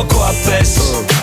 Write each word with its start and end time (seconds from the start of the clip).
dopo 0.00 0.14
gioco 0.14 0.24
a 0.24 0.32
PES 0.32 1.19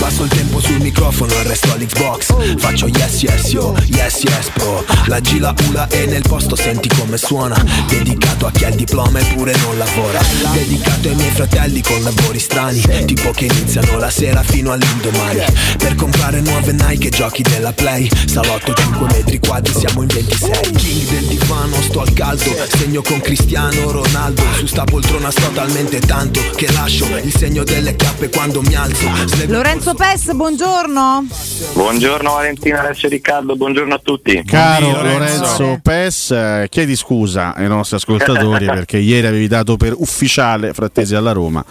Passo 0.00 0.22
il 0.22 0.30
tempo 0.30 0.60
sul 0.60 0.80
microfono 0.80 1.30
resto 1.42 1.72
all'Xbox. 1.74 2.56
Faccio 2.56 2.86
yes 2.86 3.22
yes 3.22 3.50
yo, 3.52 3.76
yes 3.88 4.22
yes 4.22 4.48
pro 4.54 4.82
La 5.06 5.20
gila 5.20 5.54
ula 5.68 5.86
e 5.88 6.06
nel 6.06 6.22
posto 6.26 6.56
senti 6.56 6.88
come 6.88 7.18
suona. 7.18 7.62
Dedicato 7.86 8.46
a 8.46 8.50
chi 8.50 8.64
ha 8.64 8.68
il 8.68 8.76
diploma 8.76 9.20
eppure 9.20 9.54
non 9.58 9.76
lavora. 9.76 10.18
Dedicato 10.54 11.08
ai 11.08 11.14
miei 11.16 11.30
fratelli 11.30 11.82
con 11.82 12.02
lavori 12.02 12.38
strani 12.38 12.80
Tipo 13.04 13.30
che 13.32 13.44
iniziano 13.44 13.98
la 13.98 14.08
sera 14.08 14.42
fino 14.42 14.72
all'indomani. 14.72 15.44
Per 15.76 15.94
comprare 15.96 16.40
nuove 16.40 16.72
Nike 16.72 17.08
e 17.08 17.10
giochi 17.10 17.42
della 17.42 17.72
Play. 17.72 18.08
Salotto 18.24 18.72
5 18.72 19.06
metri 19.12 19.38
quadri 19.38 19.74
siamo 19.74 20.00
in 20.00 20.08
26 20.08 20.72
King 20.76 21.08
del 21.10 21.24
divano 21.26 21.76
sto 21.82 22.00
al 22.00 22.12
caldo. 22.14 22.56
Segno 22.74 23.02
con 23.02 23.20
Cristiano 23.20 23.90
Ronaldo. 23.90 24.42
Su 24.56 24.64
sta 24.66 24.84
poltrona 24.84 25.30
sto 25.30 25.50
talmente 25.52 26.00
tanto 26.00 26.40
Che 26.56 26.72
lascio 26.72 27.06
il 27.22 27.34
segno 27.36 27.64
delle 27.64 27.94
chiappe 27.96 28.30
quando 28.30 28.62
mi 28.62 28.74
alzo. 28.74 29.06
Slep- 29.26 29.50
Lorenzo 29.90 29.94
Pes, 29.94 30.32
buongiorno. 30.34 31.26
Buongiorno 31.72 32.32
Valentina, 32.34 32.80
Alessio 32.80 33.08
Riccardo, 33.08 33.56
buongiorno 33.56 33.94
a 33.94 34.00
tutti. 34.00 34.40
Caro 34.44 35.02
Lorenzo, 35.02 35.80
Pes, 35.82 36.30
eh, 36.30 36.66
chiedi 36.70 36.94
scusa 36.94 37.54
ai 37.56 37.66
nostri 37.66 37.96
ascoltatori 37.96 38.66
perché 38.70 38.98
ieri 38.98 39.26
avevi 39.26 39.48
dato 39.48 39.76
per 39.76 39.94
ufficiale 39.96 40.74
Frattesi 40.74 41.16
alla 41.16 41.32
Roma. 41.32 41.64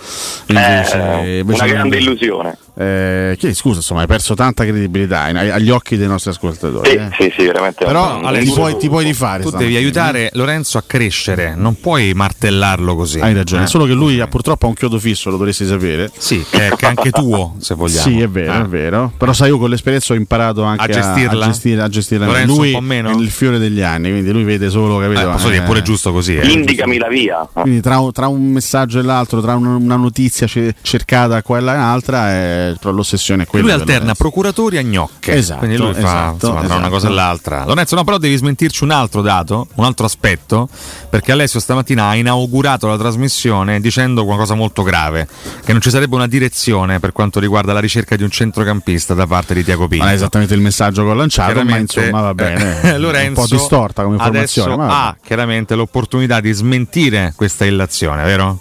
Invece, 0.47 0.97
Eh, 0.97 1.37
invece 1.39 1.63
una 1.63 1.71
grande 1.71 1.97
illusione. 1.97 2.57
Eh, 2.81 3.35
chiedi 3.37 3.55
scusa, 3.55 3.77
insomma, 3.79 4.01
hai 4.01 4.07
perso 4.07 4.35
tanta 4.35 4.63
credibilità 4.63 5.27
in- 5.27 5.35
agli 5.35 5.69
occhi 5.69 5.97
dei 5.97 6.07
nostri 6.07 6.29
ascoltatori. 6.31 6.89
Sì, 6.89 6.95
eh. 6.95 7.09
sì, 7.19 7.33
sì, 7.37 7.45
veramente. 7.45 7.83
Però 7.83 8.19
un- 8.21 8.39
ti, 8.39 8.51
puoi, 8.53 8.77
ti 8.77 8.87
puoi 8.87 9.03
rifare. 9.03 9.43
Tu 9.43 9.49
devi 9.49 9.75
aiutare 9.75 10.29
Lorenzo 10.33 10.77
a 10.77 10.83
crescere, 10.87 11.55
non 11.57 11.77
puoi 11.77 12.13
martellarlo 12.13 12.95
così. 12.95 13.19
Hai 13.19 13.33
ragione, 13.33 13.63
Eh. 13.63 13.67
solo 13.67 13.83
che 13.85 13.91
lui 13.91 14.21
ha 14.21 14.27
purtroppo 14.27 14.65
ha 14.65 14.69
un 14.69 14.75
chiodo 14.75 14.97
fisso, 14.97 15.29
lo 15.29 15.35
dovresti 15.35 15.65
sapere. 15.65 16.09
Sì, 16.17 16.41
che, 16.49 16.71
che 16.77 16.85
è 16.85 16.87
anche 16.87 17.11
tuo, 17.11 17.55
se 17.59 17.75
vogliamo. 17.75 18.01
Sì, 18.01 18.21
è 18.21 18.29
vero, 18.29 18.51
Ah. 18.53 18.61
è 18.63 18.65
vero. 18.67 19.11
Però 19.17 19.33
sai, 19.33 19.49
io 19.49 19.57
con 19.57 19.69
l'esperienza 19.69 20.13
ho 20.13 20.15
imparato 20.15 20.63
anche 20.63 20.83
A 20.83 20.87
gestirla? 20.87 21.45
A, 21.45 21.47
gestire, 21.49 21.81
a 21.81 21.89
gestirla. 21.89 22.25
Lorenzo 22.27 22.55
lui 22.55 22.67
un 22.69 22.73
po' 22.75 22.81
meno? 22.81 23.09
è 23.09 23.13
il 23.19 23.29
fiore 23.29 23.57
degli 23.59 23.81
anni, 23.81 24.09
quindi 24.09 24.31
lui 24.31 24.43
vede 24.43 24.69
solo, 24.69 24.99
capito? 24.99 25.19
Eh, 25.19 25.25
posso 25.25 25.49
dire, 25.49 25.63
è 25.63 25.65
pure 25.65 25.81
giusto 25.81 26.13
così. 26.13 26.37
eh. 26.37 26.47
Indicami 26.47 26.97
la 26.97 27.09
via. 27.09 27.45
Quindi 27.51 27.81
tra, 27.81 27.99
un- 27.99 28.13
tra 28.13 28.27
un 28.27 28.41
messaggio 28.51 28.99
e 28.99 29.01
l'altro, 29.01 29.41
tra 29.41 29.55
un- 29.55 29.65
una 29.65 29.97
notizia 29.97 30.47
ce- 30.47 30.75
cercata 30.81 31.41
qua 31.41 31.57
e 31.57 31.61
là 31.61 31.73
e 31.73 31.77
un'altra, 31.77 32.68
è, 32.69 32.75
però 32.79 32.91
l'ossessione 32.91 33.43
è 33.43 33.45
quella. 33.47 33.65
Lui 33.65 33.73
alterna 33.73 34.13
procuratori 34.13 34.77
a 34.77 34.81
gnocche. 34.81 35.33
Esatto, 35.33 35.59
Quindi 35.59 35.77
lui 35.77 35.93
fa 35.93 35.99
esatto, 35.99 36.33
insomma, 36.33 36.59
tra 36.59 36.65
una 36.65 36.75
esatto. 36.75 36.89
cosa 36.89 37.07
e 37.07 37.11
l'altra. 37.11 37.65
Lorenzo, 37.65 37.95
no, 37.95 38.03
però 38.03 38.17
devi 38.17 38.35
smentirci 38.35 38.83
un 38.83 38.91
altro 38.91 39.21
dato, 39.21 39.67
un 39.75 39.83
altro 39.85 40.05
aspetto, 40.05 40.69
perché 41.09 41.31
Alessio 41.31 41.59
stamattina 41.59 42.07
ha 42.07 42.15
inaugurato 42.15 42.87
la 42.87 42.97
trasmissione 42.97 43.79
dicendo 43.79 44.25
una 44.25 44.35
cosa 44.35 44.53
molto 44.53 44.83
grave, 44.83 45.27
che 45.63 45.71
non 45.71 45.81
ci 45.81 45.89
sarebbe 45.89 46.15
una 46.15 46.27
direzione 46.27 46.99
per 46.99 47.11
quanto 47.11 47.39
riguarda 47.39 47.73
la 47.73 47.79
ricerca 47.79 48.15
di 48.15 48.23
un 48.23 48.29
centrocampista 48.29 49.13
da 49.13 49.27
parte 49.27 49.53
di 49.53 49.63
Tiago 49.63 49.87
Pinto. 49.87 50.03
Non 50.03 50.13
è 50.13 50.15
esattamente 50.15 50.53
il 50.53 50.61
messaggio 50.61 51.03
che 51.03 51.09
ho 51.09 51.13
lanciato, 51.13 51.63
ma 51.63 51.77
insomma 51.77 52.21
va 52.21 52.33
bene. 52.33 52.81
eh, 52.81 52.97
Lorenzo 52.99 53.41
un 53.41 53.47
po' 53.47 53.55
distorta 53.55 54.03
come 54.03 54.15
informazione. 54.15 54.75
ma 54.75 55.07
ha 55.07 55.17
chiaramente 55.23 55.75
l'opportunità 55.75 56.39
di 56.39 56.51
smentire 56.51 57.33
questa 57.35 57.65
illazione, 57.65 58.23
vero? 58.23 58.59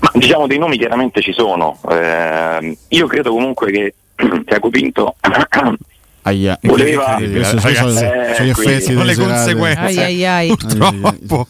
Ma 0.00 0.10
diciamo 0.14 0.46
dei 0.46 0.58
nomi 0.58 0.78
chiaramente 0.78 1.20
ci 1.20 1.32
sono. 1.32 1.80
Eh, 1.90 2.76
io 2.88 3.06
credo 3.06 3.30
comunque 3.30 3.70
che 3.72 3.94
Tiago 4.46 4.70
Pinto 4.70 5.16
Aia. 6.22 6.58
voleva 6.62 7.16
Ragazzi, 7.18 7.44
sono 7.44 8.00
eh, 8.00 8.44
gli 8.44 8.52
delle 8.86 9.04
le 9.04 9.14
conseguenze. 9.16 9.80
Ai 9.80 9.98
ai 9.98 10.26
ai. 10.26 10.48
Purtroppo 10.48 11.46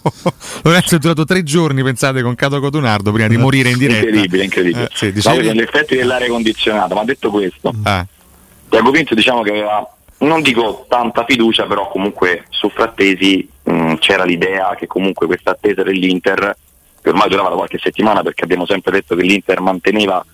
Lorenzo 0.63 0.95
è 0.95 0.99
durato 0.99 1.25
tre 1.25 1.43
giorni, 1.43 1.83
pensate, 1.83 2.23
con 2.23 2.35
Cato 2.35 2.61
Cotunardo 2.61 3.11
prima 3.11 3.29
di 3.29 3.37
morire 3.37 3.71
in 3.71 3.79
diretta. 3.79 4.05
incredibile, 4.07 4.45
incredibile. 4.45 4.85
Eh, 4.85 4.91
sì, 4.93 5.13
dicevi? 5.13 5.53
gli 5.53 5.61
effetti 5.61 5.97
dell'aria 5.97 6.29
condizionata, 6.29 6.95
ma 6.95 7.05
detto 7.05 7.31
questo, 7.31 7.73
Ah, 7.83 8.07
Tiago 8.69 8.91
Pinto 8.91 9.15
diciamo 9.15 9.43
che 9.43 9.51
aveva, 9.51 9.95
non 10.19 10.43
dico 10.43 10.87
tanta 10.89 11.25
fiducia, 11.27 11.65
però 11.67 11.89
comunque 11.89 12.45
su 12.51 12.69
Frattesi 12.71 13.49
mh, 13.65 13.95
c'era 13.95 14.25
l'idea 14.25 14.77
che 14.79 14.87
comunque 14.87 15.27
questa 15.27 15.53
attesa 15.53 15.83
dell'Inter, 15.83 16.55
che 17.09 17.15
ormai 17.15 17.29
durava 17.29 17.49
da 17.49 17.55
qualche 17.57 17.79
settimana 17.79 18.23
perché 18.23 18.45
abbiamo 18.45 18.67
sempre 18.67 18.93
detto 18.93 19.17
che 19.17 19.23
l'Inter 19.23 19.61
manteneva 19.61 20.25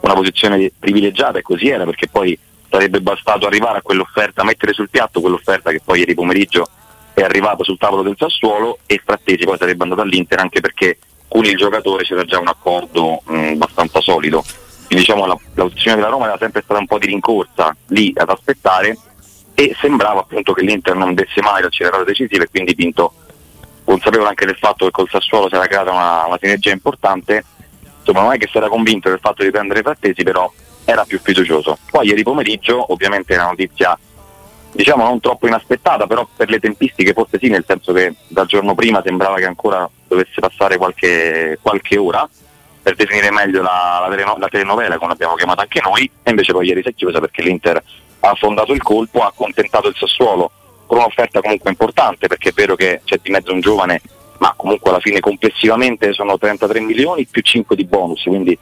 una 0.00 0.14
posizione 0.14 0.72
privilegiata 0.76 1.38
e 1.38 1.42
così 1.42 1.68
era 1.68 1.84
perché 1.84 2.08
poi 2.08 2.36
sarebbe 2.70 3.02
bastato 3.02 3.46
arrivare 3.46 3.78
a 3.78 3.82
quell'offerta, 3.82 4.42
mettere 4.42 4.72
sul 4.72 4.88
piatto 4.88 5.20
quell'offerta 5.20 5.70
che 5.70 5.82
poi 5.84 6.00
ieri 6.00 6.14
pomeriggio 6.14 6.66
è 7.12 7.20
arrivata 7.20 7.62
sul 7.62 7.76
tavolo 7.76 8.02
del 8.02 8.16
Sassuolo 8.16 8.78
e 8.86 9.00
Frattesi 9.04 9.44
poi 9.44 9.58
sarebbe 9.58 9.82
andato 9.82 10.00
all'Inter 10.00 10.38
anche 10.38 10.60
perché 10.60 10.98
con 11.28 11.44
il 11.44 11.56
giocatore 11.56 12.04
c'era 12.04 12.24
già 12.24 12.38
un 12.38 12.48
accordo 12.48 13.20
mh, 13.24 13.52
abbastanza 13.52 14.00
solido. 14.00 14.42
Quindi 14.86 15.04
diciamo 15.04 15.26
la, 15.26 15.38
l'opzione 15.54 15.96
della 15.96 16.08
Roma 16.08 16.26
era 16.26 16.38
sempre 16.38 16.62
stata 16.62 16.80
un 16.80 16.86
po' 16.86 16.98
di 16.98 17.06
rincorsa 17.06 17.74
lì 17.88 18.12
ad 18.16 18.28
aspettare 18.28 18.96
e 19.54 19.74
sembrava 19.80 20.20
appunto 20.20 20.54
che 20.54 20.62
l'Inter 20.62 20.94
non 20.94 21.14
desse 21.14 21.40
mai 21.42 21.62
l'accelerata 21.62 22.04
decisiva 22.04 22.42
e 22.44 22.48
quindi 22.48 22.74
Pinto 22.74 23.12
consapevole 23.92 24.30
anche 24.30 24.46
del 24.46 24.56
fatto 24.56 24.86
che 24.86 24.90
col 24.90 25.08
Sassuolo 25.08 25.48
si 25.48 25.54
era 25.54 25.66
creata 25.66 25.90
una, 25.90 26.24
una 26.26 26.38
sinergia 26.40 26.70
importante. 26.70 27.44
Insomma 27.98 28.22
non 28.22 28.32
è 28.32 28.38
che 28.38 28.48
si 28.50 28.56
era 28.56 28.68
convinto 28.68 29.08
del 29.08 29.20
fatto 29.20 29.42
di 29.42 29.50
prendere 29.50 29.82
Frattesi 29.82 30.22
però 30.22 30.50
era 30.84 31.04
più 31.04 31.20
fiducioso. 31.22 31.78
Poi 31.90 32.06
ieri 32.06 32.22
pomeriggio 32.22 32.92
ovviamente 32.92 33.36
la 33.36 33.46
notizia 33.46 33.96
diciamo 34.72 35.04
non 35.04 35.20
troppo 35.20 35.46
inaspettata 35.46 36.06
però 36.06 36.26
per 36.34 36.48
le 36.48 36.58
tempistiche 36.58 37.12
forse 37.12 37.38
sì 37.38 37.48
nel 37.48 37.64
senso 37.66 37.92
che 37.92 38.14
dal 38.28 38.46
giorno 38.46 38.74
prima 38.74 39.02
sembrava 39.04 39.36
che 39.36 39.44
ancora 39.44 39.88
dovesse 40.08 40.40
passare 40.40 40.78
qualche, 40.78 41.58
qualche 41.60 41.98
ora 41.98 42.26
per 42.82 42.94
definire 42.94 43.30
meglio 43.30 43.60
la, 43.60 44.06
la, 44.08 44.36
la, 44.38 44.48
telenovela 44.48 44.96
come 44.96 45.10
l'abbiamo 45.10 45.34
chiamata 45.34 45.62
anche 45.62 45.80
noi. 45.84 46.10
E 46.22 46.30
invece 46.30 46.52
poi 46.52 46.66
ieri 46.66 46.82
si 46.82 46.88
è 46.88 46.94
chiusa 46.94 47.20
perché 47.20 47.42
l'Inter 47.42 47.76
ha 48.20 48.30
affondato 48.30 48.72
il 48.72 48.82
colpo, 48.82 49.20
ha 49.20 49.26
accontentato 49.26 49.88
il 49.88 49.94
Sassuolo 49.96 50.50
con 50.92 51.00
un'offerta 51.00 51.40
comunque 51.40 51.70
importante 51.70 52.26
perché 52.26 52.50
è 52.50 52.52
vero 52.52 52.74
che 52.74 53.00
c'è 53.02 53.18
di 53.22 53.30
mezzo 53.30 53.50
un 53.50 53.60
giovane 53.60 54.02
ma 54.40 54.52
comunque 54.54 54.90
alla 54.90 55.00
fine 55.00 55.20
complessivamente 55.20 56.12
sono 56.12 56.36
33 56.36 56.80
milioni 56.80 57.24
più 57.24 57.40
5 57.40 57.74
di 57.74 57.86
bonus 57.86 58.22
quindi 58.24 58.58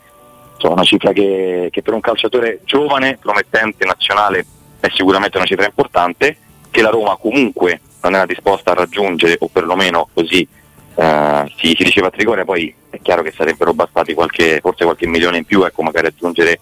insomma, 0.55 0.75
una 0.75 0.85
cifra 0.85 1.11
che, 1.11 1.71
che 1.73 1.83
per 1.83 1.93
un 1.93 2.01
calciatore 2.01 2.61
giovane, 2.65 3.19
promettente, 3.21 3.85
nazionale 3.85 4.47
è 4.79 4.87
sicuramente 4.95 5.39
una 5.39 5.47
cifra 5.47 5.67
importante 5.67 6.37
che 6.71 6.83
la 6.83 6.91
Roma 6.91 7.17
comunque 7.17 7.81
non 8.03 8.15
era 8.15 8.27
disposta 8.27 8.71
a 8.71 8.75
raggiungere 8.75 9.37
o 9.41 9.49
perlomeno 9.49 10.09
così 10.15 10.47
eh, 10.95 11.53
si, 11.57 11.75
si, 11.77 11.83
diceva 11.83 12.07
a 12.07 12.11
Trigoria, 12.11 12.45
poi 12.45 12.73
è 12.91 13.01
chiaro 13.03 13.23
che 13.23 13.33
sarebbero 13.33 13.75
bastati 13.75 14.15
qualche, 14.15 14.61
forse 14.61 14.85
qualche 14.85 15.09
milione 15.09 15.39
in 15.39 15.45
più, 15.45 15.65
ecco, 15.65 15.83
magari 15.83 16.07
aggiungere 16.07 16.61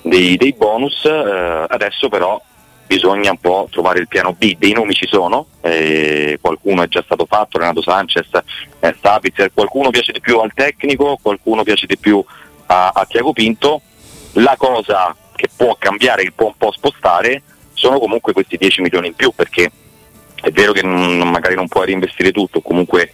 dei, 0.00 0.36
dei 0.36 0.54
bonus, 0.54 1.04
eh, 1.04 1.66
adesso 1.68 2.08
però 2.08 2.40
bisogna 2.90 3.30
un 3.30 3.38
po' 3.38 3.68
trovare 3.70 4.00
il 4.00 4.08
piano 4.08 4.32
B, 4.32 4.56
dei 4.58 4.72
nomi 4.72 4.94
ci 4.94 5.06
sono, 5.06 5.46
eh, 5.60 6.36
qualcuno 6.40 6.82
è 6.82 6.88
già 6.88 7.00
stato 7.04 7.24
fatto, 7.24 7.56
Renato 7.56 7.82
Sanchez, 7.82 8.28
eh, 8.80 8.96
Sapitzer, 9.00 9.52
qualcuno 9.54 9.90
piace 9.90 10.10
di 10.10 10.18
più 10.18 10.40
al 10.40 10.52
tecnico, 10.52 11.16
qualcuno 11.22 11.62
piace 11.62 11.86
di 11.86 11.96
più 11.96 12.20
a, 12.66 12.90
a 12.92 13.04
Tiago 13.04 13.32
Pinto, 13.32 13.82
la 14.32 14.56
cosa 14.58 15.14
che 15.36 15.48
può 15.56 15.76
cambiare, 15.78 16.24
che 16.24 16.32
può 16.32 16.46
un 16.46 16.56
po' 16.58 16.72
spostare, 16.72 17.44
sono 17.74 18.00
comunque 18.00 18.32
questi 18.32 18.56
10 18.56 18.80
milioni 18.80 19.06
in 19.06 19.14
più, 19.14 19.30
perché 19.36 19.70
è 20.42 20.50
vero 20.50 20.72
che 20.72 20.82
non, 20.82 21.30
magari 21.30 21.54
non 21.54 21.68
puoi 21.68 21.86
reinvestire 21.86 22.32
tutto, 22.32 22.60
comunque 22.60 23.12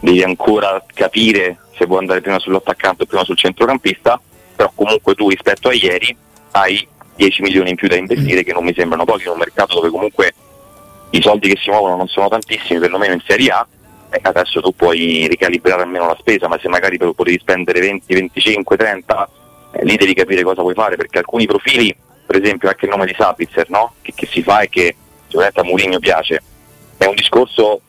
devi 0.00 0.24
ancora 0.24 0.84
capire 0.92 1.58
se 1.76 1.86
vuoi 1.86 2.00
andare 2.00 2.22
prima 2.22 2.40
sull'attaccante 2.40 3.04
o 3.04 3.06
prima 3.06 3.22
sul 3.22 3.38
centrocampista, 3.38 4.20
però 4.56 4.72
comunque 4.74 5.14
tu 5.14 5.28
rispetto 5.28 5.68
a 5.68 5.74
ieri 5.74 6.16
hai 6.50 6.88
10 7.16 7.42
milioni 7.42 7.70
in 7.70 7.76
più 7.76 7.88
da 7.88 7.96
investire 7.96 8.42
che 8.42 8.52
non 8.52 8.64
mi 8.64 8.74
sembrano 8.74 9.04
pochi 9.04 9.24
in 9.24 9.32
un 9.32 9.38
mercato 9.38 9.74
dove 9.74 9.90
comunque 9.90 10.32
i 11.10 11.20
soldi 11.20 11.48
che 11.48 11.60
si 11.60 11.70
muovono 11.70 11.96
non 11.96 12.08
sono 12.08 12.28
tantissimi, 12.28 12.80
perlomeno 12.80 13.12
in 13.12 13.22
Serie 13.26 13.50
A, 13.50 13.66
adesso 14.22 14.60
tu 14.60 14.74
puoi 14.74 15.26
ricalibrare 15.28 15.82
almeno 15.82 16.06
la 16.06 16.16
spesa, 16.18 16.48
ma 16.48 16.58
se 16.58 16.68
magari 16.68 16.96
potevi 16.96 17.38
spendere 17.38 17.80
20, 17.80 18.14
25, 18.14 18.76
30, 18.76 19.28
eh, 19.72 19.84
lì 19.84 19.96
devi 19.96 20.14
capire 20.14 20.42
cosa 20.42 20.62
vuoi 20.62 20.74
fare, 20.74 20.96
perché 20.96 21.18
alcuni 21.18 21.46
profili, 21.46 21.94
per 22.26 22.40
esempio 22.40 22.68
anche 22.68 22.86
il 22.86 22.90
nome 22.90 23.06
di 23.06 23.14
Sapitzer, 23.16 23.68
no? 23.70 23.94
che, 24.02 24.12
che, 24.14 24.26
si 24.26 24.42
fa 24.42 24.60
e 24.60 24.68
che 24.68 24.96
sicuramente 25.26 25.60
a 25.60 25.64
Mourinho 25.64 25.98
piace, 25.98 26.42
è 26.96 27.04
un 27.06 27.14
discorso 27.14 27.80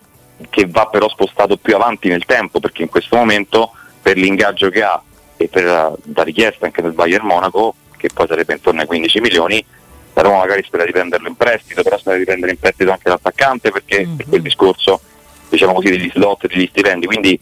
che 0.49 0.67
va 0.67 0.87
però 0.87 1.07
spostato 1.07 1.57
più 1.57 1.75
avanti 1.75 2.09
nel 2.09 2.25
tempo 2.25 2.59
perché 2.59 2.81
in 2.81 2.89
questo 2.89 3.15
momento 3.15 3.71
per 4.01 4.17
l'ingaggio 4.17 4.69
che 4.69 4.83
ha 4.83 5.01
e 5.37 5.47
per 5.47 5.63
la 5.63 6.23
richiesta 6.23 6.65
anche 6.65 6.81
del 6.81 6.91
Bayern 6.91 7.25
Monaco 7.25 7.75
che 8.07 8.09
poi 8.13 8.27
sarebbe 8.27 8.53
intorno 8.53 8.81
ai 8.81 8.87
15 8.87 9.19
milioni 9.21 9.65
la 10.13 10.21
Roma 10.21 10.39
magari 10.39 10.61
spera 10.63 10.83
di 10.83 10.91
prenderlo 10.91 11.27
in 11.29 11.35
prestito 11.35 11.81
però 11.83 11.97
spera 11.97 12.17
di 12.17 12.25
prendere 12.25 12.51
in 12.51 12.59
prestito 12.59 12.91
anche 12.91 13.07
l'attaccante 13.07 13.71
perché 13.71 14.05
mm-hmm. 14.05 14.15
per 14.15 14.25
quel 14.27 14.41
discorso 14.41 14.99
diciamo 15.47 15.73
così 15.73 15.89
degli 15.89 16.09
slot 16.11 16.47
degli 16.47 16.67
stipendi 16.67 17.05
quindi 17.05 17.39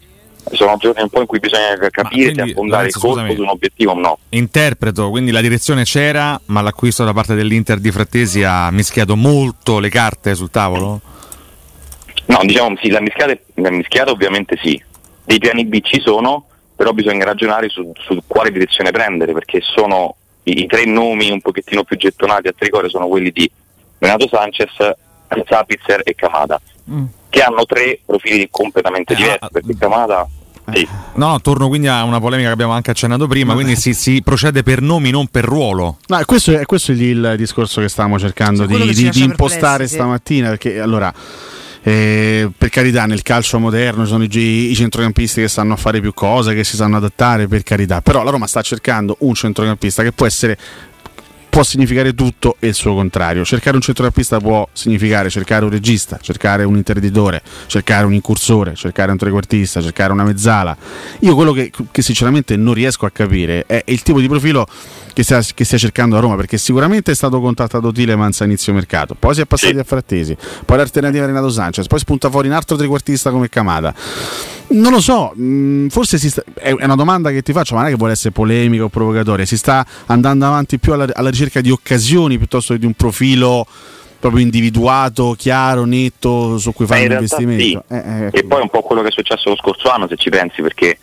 sono 0.52 0.76
giorni 0.78 1.02
un 1.02 1.10
po' 1.10 1.22
in 1.22 1.28
cui 1.28 1.40
bisogna 1.40 1.78
capire 1.90 2.34
se 2.34 2.42
affondare 2.42 2.88
il 2.88 2.94
colpo 2.94 3.34
su 3.34 3.42
un 3.42 3.50
obiettivo 3.50 3.92
o 3.92 3.96
no. 3.96 4.18
Interpreto, 4.30 5.12
quindi 5.12 5.30
la 5.30 5.40
direzione 5.40 5.84
c'era, 5.84 6.40
ma 6.46 6.62
l'acquisto 6.62 7.04
da 7.04 7.14
parte 7.14 7.36
dell'Inter 7.36 7.78
di 7.78 7.92
Frattesi 7.92 8.44
ha 8.44 8.72
mischiato 8.72 9.16
molto 9.16 9.78
le 9.78 9.90
carte 9.90 10.34
sul 10.34 10.50
tavolo? 10.50 11.00
No, 12.26 12.40
diciamo 12.42 12.76
sì, 12.82 12.90
la 12.90 13.02
mischiata, 13.02 13.38
la 13.56 13.70
mischiata 13.70 14.10
ovviamente 14.10 14.58
sì, 14.62 14.82
dei 15.24 15.38
piani 15.38 15.66
B 15.66 15.80
ci 15.82 16.02
sono, 16.02 16.48
però 16.76 16.92
bisogna 16.92 17.24
ragionare 17.24 17.70
su, 17.70 17.92
su 18.00 18.20
quale 18.26 18.52
direzione 18.52 18.90
prendere, 18.90 19.34
perché 19.34 19.60
sono 19.62 20.16
i, 20.44 20.62
i, 20.62 20.66
tre 20.68 20.86
nomi 20.86 21.30
un 21.30 21.42
pochettino 21.42 21.84
più 21.84 21.98
gettonati 21.98 22.48
a 22.48 22.54
Tricore 22.58 22.90
sono 22.90 23.08
quelli 23.08 23.32
di 23.32 23.50
Renato 24.00 24.28
Sanchez, 24.28 24.72
Zapitzer 25.48 26.02
e 26.04 26.16
Kamada, 26.16 26.60
mm. 26.90 27.06
che 27.30 27.42
hanno 27.42 27.66
tre 27.66 28.00
profili 28.06 28.48
completamente 28.50 29.14
eh, 29.14 29.16
diversi, 29.16 29.44
ah, 29.44 29.50
perché 29.52 29.78
Kamada 29.78 30.28
eh, 30.66 30.78
sì. 30.78 30.88
No, 31.14 31.40
torno 31.42 31.68
quindi 31.68 31.88
a 31.88 32.04
una 32.04 32.20
polemica 32.20 32.48
che 32.48 32.54
abbiamo 32.54 32.74
anche 32.74 32.92
accennato 32.92 33.28
prima, 33.28 33.54
quindi 33.54 33.76
si, 33.76 33.94
si, 33.94 34.22
procede 34.24 34.64
per 34.64 34.82
nomi, 34.82 35.10
non 35.10 35.28
per 35.28 35.44
ruolo. 35.44 35.98
No, 36.08 36.20
questo 36.26 36.58
è, 36.58 36.66
questo 36.66 36.92
è 36.92 36.96
il 36.96 37.36
discorso 37.38 37.82
che 37.82 37.90
stavamo 37.90 38.20
cercando 38.20 38.68
sì, 38.68 38.76
di, 38.76 38.94
di, 38.94 39.10
di 39.10 39.24
impostare 39.24 39.88
stamattina, 39.88 40.50
perché 40.50 40.80
allora 40.80 41.14
eh, 41.84 42.50
per 42.56 42.70
carità, 42.70 43.06
nel 43.06 43.24
calcio 43.24 43.58
moderno 43.58 44.04
ci 44.04 44.12
sono 44.12 44.24
i, 44.24 44.72
i, 44.72 44.76
centrocampisti 44.76 45.42
che 45.42 45.48
sanno 45.48 45.76
fare 45.76 46.00
più 46.00 46.14
cose, 46.14 46.54
che 46.54 46.64
si 46.64 46.76
sanno 46.76 46.98
adattare, 46.98 47.48
per 47.48 47.64
carità. 47.64 48.02
Però 48.02 48.24
la 48.24 48.30
Roma 48.30 48.46
sta 48.46 48.62
cercando 48.62 49.16
un 49.20 49.34
centrocampista 49.34 50.04
che 50.04 50.12
può 50.12 50.28
essere 50.28 50.58
può 51.52 51.64
significare 51.64 52.16
tutto 52.16 52.56
e 52.60 52.68
il 52.68 52.74
suo 52.74 52.96
contrario. 52.96 53.44
Cercare 53.44 53.76
un 53.76 53.82
centrocampista 53.82 54.40
può 54.40 54.68
significare 54.72 55.30
cercare 55.30 55.66
un 55.66 55.70
regista, 55.70 56.18
cercare 56.22 56.64
un 56.64 56.78
interditore, 56.78 57.42
cercare 57.68 58.06
un 58.06 58.14
incursore, 58.14 58.74
cercare 58.74 59.12
un 59.12 59.18
trequartista, 59.18 59.82
cercare 59.82 60.14
una 60.14 60.24
mezzala. 60.24 60.76
Io 61.20 61.36
quello 61.36 61.52
che, 61.52 61.70
che 61.92 62.02
sinceramente 62.02 62.56
non 62.56 62.74
riesco 62.74 63.06
a 63.06 63.12
capire 63.12 63.66
è 63.68 63.84
il 63.88 64.02
tipo 64.02 64.22
di 64.22 64.30
profilo 64.30 64.66
che 65.12 65.24
stia, 65.24 65.42
che 65.54 65.66
stia, 65.66 65.78
cercando 65.78 66.16
a 66.16 66.22
Roma, 66.22 66.38
perché 66.38 66.58
sicuramente 66.58 67.12
è 67.12 67.16
stato 67.16 67.42
contattato 67.42 67.92
Tilemans 67.92 68.40
a 68.40 68.46
inizio 68.46 68.72
mercato, 68.72 69.14
poi 69.20 69.36
si 69.36 69.42
è 69.42 69.46
passati 69.46 69.78
a 69.78 69.84
Frattesi, 69.84 70.38
poi 70.66 70.78
l'alternativa 70.78 71.26
Renato 71.26 71.50
Sanchez, 71.50 71.86
poi 71.88 72.00
spunta 72.00 72.30
fuori 72.30 72.48
un 72.48 72.54
altro 72.54 72.78
trequartista 72.78 73.30
come 73.30 73.50
Camada. 73.50 73.94
Non 74.72 74.92
lo 74.92 75.02
so, 75.02 75.34
mm, 75.38 75.88
forse 75.88 76.18
sta, 76.18 76.44
è 76.54 76.72
una 76.72 76.96
domanda 76.96 77.30
che 77.32 77.42
ti 77.42 77.52
faccio, 77.52 77.74
ma 77.74 77.82
non 77.82 77.90
è 77.90 77.92
che 77.92 77.98
vuole 77.98 78.14
essere 78.14 78.32
polemica 78.32 78.86
o 78.86 78.90
provocatoria, 78.90 79.46
si 79.46 79.58
sta 79.58 79.86
andando 80.06 80.46
avanti 80.46 80.80
più 80.80 80.94
alla, 80.94 81.08
alla 81.14 81.30
ricerca 81.30 81.60
di 81.62 81.72
occasioni 81.72 82.38
piuttosto 82.38 82.74
che 82.74 82.80
di 82.80 82.86
un 82.86 82.94
profilo 82.94 83.66
proprio 84.20 84.42
individuato, 84.42 85.34
chiaro, 85.38 85.84
netto 85.86 86.58
su 86.58 86.72
cui 86.74 86.86
fare 86.86 87.08
l'investimento. 87.08 87.84
Sì. 87.88 87.94
Eh, 87.94 87.98
eh, 87.98 88.30
e 88.32 88.44
poi 88.46 88.62
un 88.62 88.70
po' 88.70 88.82
quello 88.84 89.02
che 89.02 89.10
è 89.10 89.12
successo 89.12 89.50
lo 89.50 89.56
scorso 89.56 89.90
anno, 89.90 90.08
se 90.08 90.16
ci 90.16 90.30
pensi, 90.30 90.62
perché 90.62 90.98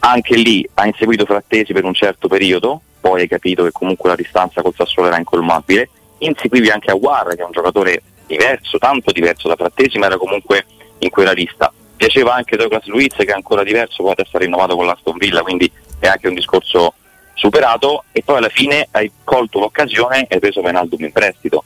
anche 0.00 0.36
lì 0.36 0.68
ha 0.74 0.86
inseguito 0.86 1.24
Frattesi 1.24 1.72
per 1.72 1.84
un 1.84 1.94
certo 1.94 2.28
periodo, 2.28 2.80
poi 3.00 3.22
hai 3.22 3.28
capito 3.28 3.62
che 3.62 3.70
comunque 3.72 4.10
la 4.10 4.16
distanza 4.16 4.62
col 4.62 4.74
Sassuolo 4.76 5.08
era 5.08 5.18
incolmabile, 5.18 5.88
inseguivi 6.18 6.68
anche 6.68 6.90
Aguarra 6.90 7.34
che 7.34 7.42
è 7.42 7.44
un 7.44 7.52
giocatore 7.52 8.02
diverso, 8.26 8.78
tanto 8.78 9.12
diverso 9.12 9.48
da 9.48 9.54
Frattesi, 9.54 9.98
ma 9.98 10.06
era 10.06 10.18
comunque 10.18 10.66
in 10.98 11.10
quella 11.10 11.32
lista 11.32 11.72
piaceva 11.96 12.34
anche 12.34 12.56
Douglas 12.56 12.84
Luiz 12.86 13.14
che 13.14 13.24
è 13.24 13.32
ancora 13.32 13.62
diverso, 13.62 14.02
poi 14.02 14.12
adesso 14.12 14.36
ha 14.36 14.40
rinnovato 14.40 14.76
con 14.76 14.86
l'Aston 14.86 15.16
Villa, 15.16 15.42
quindi 15.42 15.70
è 15.98 16.06
anche 16.06 16.28
un 16.28 16.34
discorso 16.34 16.94
superato 17.34 18.04
e 18.12 18.22
poi 18.22 18.38
alla 18.38 18.48
fine 18.48 18.88
hai 18.92 19.10
colto 19.24 19.58
l'occasione 19.58 20.26
e 20.26 20.34
hai 20.34 20.40
preso 20.40 20.60
Penaldo 20.60 20.96
in 20.98 21.12
prestito. 21.12 21.64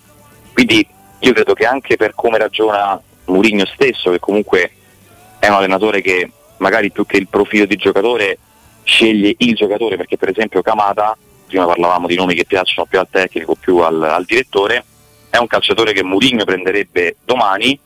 Quindi 0.52 0.86
io 1.20 1.32
credo 1.32 1.54
che 1.54 1.66
anche 1.66 1.96
per 1.96 2.14
come 2.14 2.38
ragiona 2.38 3.00
Mourinho 3.26 3.66
stesso, 3.66 4.10
che 4.10 4.18
comunque 4.18 4.70
è 5.38 5.48
un 5.48 5.54
allenatore 5.54 6.00
che 6.00 6.30
magari 6.58 6.90
più 6.90 7.06
che 7.06 7.16
il 7.16 7.28
profilo 7.28 7.66
di 7.66 7.76
giocatore 7.76 8.38
sceglie 8.82 9.34
il 9.38 9.54
giocatore, 9.54 9.96
perché 9.96 10.16
per 10.16 10.30
esempio 10.30 10.62
Kamada, 10.62 11.16
prima 11.46 11.66
parlavamo 11.66 12.06
di 12.06 12.16
nomi 12.16 12.34
che 12.34 12.44
piacciono 12.44 12.86
più 12.88 12.98
al 12.98 13.08
tecnico, 13.10 13.54
più 13.54 13.78
al, 13.78 14.02
al 14.02 14.24
direttore, 14.24 14.84
è 15.30 15.36
un 15.36 15.46
calciatore 15.46 15.92
che 15.92 16.02
Mourinho 16.02 16.44
prenderebbe 16.44 17.16
domani 17.24 17.78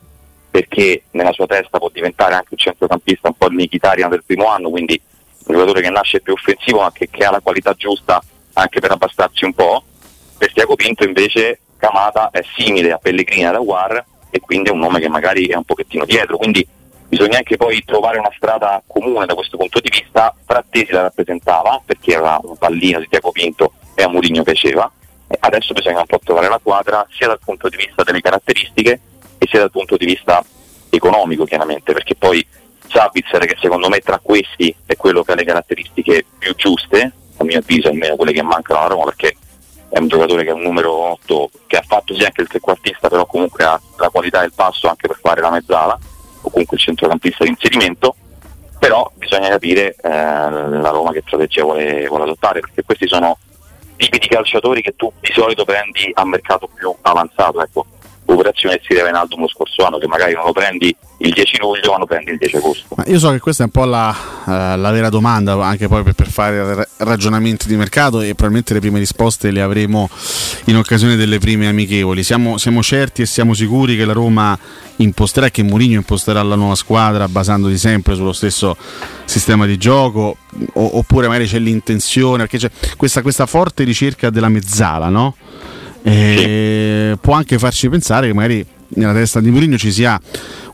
perché 0.55 1.03
nella 1.11 1.33
sua 1.33 1.47
testa 1.47 1.79
può 1.79 1.89
diventare 1.89 2.33
anche 2.33 2.47
un 2.51 2.57
centrocampista 2.57 3.27
un 3.27 3.33
po' 3.33 3.47
il 3.47 3.67
del 4.07 4.23
primo 4.25 4.47
anno, 4.47 4.69
quindi 4.69 4.99
un 5.47 5.53
giocatore 5.53 5.81
che 5.81 5.89
nasce 5.89 6.21
più 6.21 6.31
offensivo 6.31 6.79
ma 6.79 6.93
che, 6.93 7.09
che 7.09 7.25
ha 7.25 7.31
la 7.31 7.41
qualità 7.41 7.73
giusta 7.73 8.23
anche 8.53 8.79
per 8.79 8.91
abbassarsi 8.91 9.43
un 9.43 9.53
po'. 9.53 9.83
Per 10.37 10.53
Tiago 10.53 10.75
Pinto 10.75 11.03
invece 11.03 11.59
Camata 11.75 12.29
è 12.31 12.41
simile 12.55 12.93
a 12.93 12.97
Pellegrini 12.97 13.51
da 13.51 13.59
War 13.59 14.01
e 14.29 14.39
quindi 14.39 14.69
è 14.69 14.71
un 14.71 14.79
nome 14.79 15.01
che 15.01 15.09
magari 15.09 15.47
è 15.47 15.55
un 15.55 15.65
pochettino 15.65 16.05
dietro, 16.05 16.37
quindi 16.37 16.65
bisogna 17.05 17.35
anche 17.35 17.57
poi 17.57 17.83
trovare 17.83 18.17
una 18.17 18.31
strada 18.33 18.81
comune 18.87 19.25
da 19.25 19.33
questo 19.33 19.57
punto 19.57 19.81
di 19.81 19.89
vista. 19.89 20.33
Frattesi 20.45 20.93
la 20.93 21.01
rappresentava 21.01 21.81
perché 21.85 22.13
era 22.13 22.39
un 22.41 22.55
pallino 22.55 22.99
di 22.99 23.09
Tiago 23.09 23.31
Pinto 23.31 23.73
e 23.93 24.03
a 24.03 24.07
Mourinho 24.07 24.43
piaceva. 24.43 24.89
E 25.27 25.35
adesso 25.37 25.73
bisogna 25.73 25.99
un 25.99 26.05
po' 26.05 26.19
trovare 26.23 26.47
la 26.47 26.61
quadra 26.63 27.05
sia 27.11 27.27
dal 27.27 27.39
punto 27.43 27.67
di 27.67 27.75
vista 27.75 28.03
delle 28.03 28.21
caratteristiche 28.21 29.01
e 29.37 29.47
sia 29.47 29.59
dal 29.59 29.71
punto 29.71 29.97
di 29.97 30.05
vista 30.05 30.43
economico 30.89 31.45
chiaramente, 31.45 31.93
perché 31.93 32.15
poi 32.15 32.45
Sabitzer 32.87 33.45
che 33.45 33.57
secondo 33.59 33.89
me 33.89 33.99
tra 33.99 34.19
questi 34.19 34.73
è 34.85 34.95
quello 34.95 35.23
che 35.23 35.31
ha 35.31 35.35
le 35.35 35.43
caratteristiche 35.43 36.25
più 36.37 36.55
giuste, 36.55 37.11
a 37.37 37.43
mio 37.43 37.59
avviso 37.59 37.89
almeno 37.89 38.15
quelle 38.15 38.31
che 38.31 38.41
mancano 38.41 38.79
alla 38.79 38.89
Roma, 38.89 39.05
perché 39.05 39.35
è 39.89 39.99
un 39.99 40.07
giocatore 40.07 40.43
che 40.43 40.49
è 40.49 40.53
un 40.53 40.61
numero 40.61 40.93
8, 40.93 41.49
che 41.67 41.77
ha 41.77 41.83
fatto 41.85 42.13
sì 42.15 42.23
anche 42.23 42.41
il 42.41 42.47
trequartista, 42.47 43.09
però 43.09 43.25
comunque 43.25 43.63
ha 43.63 43.79
la 43.97 44.09
qualità 44.09 44.41
del 44.41 44.53
passo 44.53 44.87
anche 44.87 45.07
per 45.07 45.17
fare 45.21 45.41
la 45.41 45.51
mezzala, 45.51 45.97
o 46.41 46.49
comunque 46.49 46.77
il 46.77 46.83
centrocampista 46.83 47.43
di 47.43 47.49
inserimento, 47.51 48.15
però 48.79 49.09
bisogna 49.15 49.49
capire 49.49 49.95
eh, 50.01 50.09
la 50.09 50.89
Roma 50.89 51.11
che 51.11 51.23
strategia 51.25 51.63
vuole, 51.63 52.07
vuole 52.07 52.23
adottare, 52.23 52.59
perché 52.59 52.83
questi 52.83 53.07
sono 53.07 53.37
tipi 53.97 54.19
di 54.19 54.27
calciatori 54.27 54.81
che 54.81 54.95
tu 54.95 55.11
di 55.19 55.31
solito 55.31 55.63
prendi 55.63 56.11
a 56.13 56.25
mercato 56.25 56.69
più 56.73 56.93
avanzato. 57.01 57.61
Ecco 57.61 57.85
operazione 58.33 58.79
si 58.83 58.93
deve 58.93 59.09
in 59.09 59.15
alto 59.15 59.37
lo 59.37 59.47
scorso 59.47 59.85
anno, 59.85 59.97
che 59.97 60.07
magari 60.07 60.33
non 60.33 60.45
lo 60.45 60.51
prendi 60.51 60.95
il 61.17 61.31
10 61.31 61.57
luglio 61.59 61.91
ma 61.91 61.99
lo 61.99 62.05
prendi 62.05 62.31
il 62.31 62.37
10 62.37 62.55
agosto. 62.57 62.95
Ma 62.95 63.03
io 63.07 63.19
so 63.19 63.31
che 63.31 63.39
questa 63.39 63.63
è 63.63 63.65
un 63.65 63.71
po' 63.71 63.85
la, 63.85 64.15
uh, 64.45 64.79
la 64.79 64.91
vera 64.91 65.09
domanda, 65.09 65.53
anche 65.63 65.87
poi 65.87 66.03
per, 66.03 66.13
per, 66.13 66.27
fare 66.27 66.87
ragionamenti 66.97 67.67
di 67.67 67.75
mercato 67.75 68.21
e 68.21 68.29
probabilmente 68.29 68.73
le 68.73 68.79
prime 68.79 68.99
risposte 68.99 69.51
le 69.51 69.61
avremo 69.61 70.09
in 70.65 70.77
occasione 70.77 71.15
delle 71.15 71.39
prime 71.39 71.67
amichevoli. 71.67 72.23
Siamo, 72.23 72.57
siamo 72.57 72.81
certi 72.81 73.21
e 73.21 73.25
siamo 73.25 73.53
sicuri 73.53 73.95
che 73.95 74.05
la 74.05 74.13
Roma 74.13 74.57
imposterà, 74.97 75.49
che 75.49 75.63
Mourinho 75.63 75.95
imposterà 75.95 76.41
la 76.41 76.55
nuova 76.55 76.75
squadra 76.75 77.27
basandoti 77.27 77.77
sempre 77.77 78.15
sullo 78.15 78.33
stesso 78.33 78.75
sistema 79.25 79.65
di 79.65 79.77
gioco, 79.77 80.37
o, 80.73 80.97
oppure 80.97 81.27
magari 81.27 81.47
c'è 81.47 81.59
l'intenzione, 81.59 82.47
perché 82.47 82.57
c'è 82.57 82.69
questa, 82.97 83.21
questa 83.21 83.45
forte 83.45 83.83
ricerca 83.83 84.29
della 84.29 84.49
mezzala, 84.49 85.09
no? 85.09 85.35
E 86.07 87.09
sì. 87.13 87.17
può 87.19 87.33
anche 87.33 87.57
farci 87.57 87.89
pensare 87.89 88.27
che 88.27 88.33
magari 88.33 88.63
nella 88.89 89.13
testa 89.13 89.41
di 89.41 89.49
Mourinho 89.49 89.75
ci 89.75 89.91
sia 89.91 90.21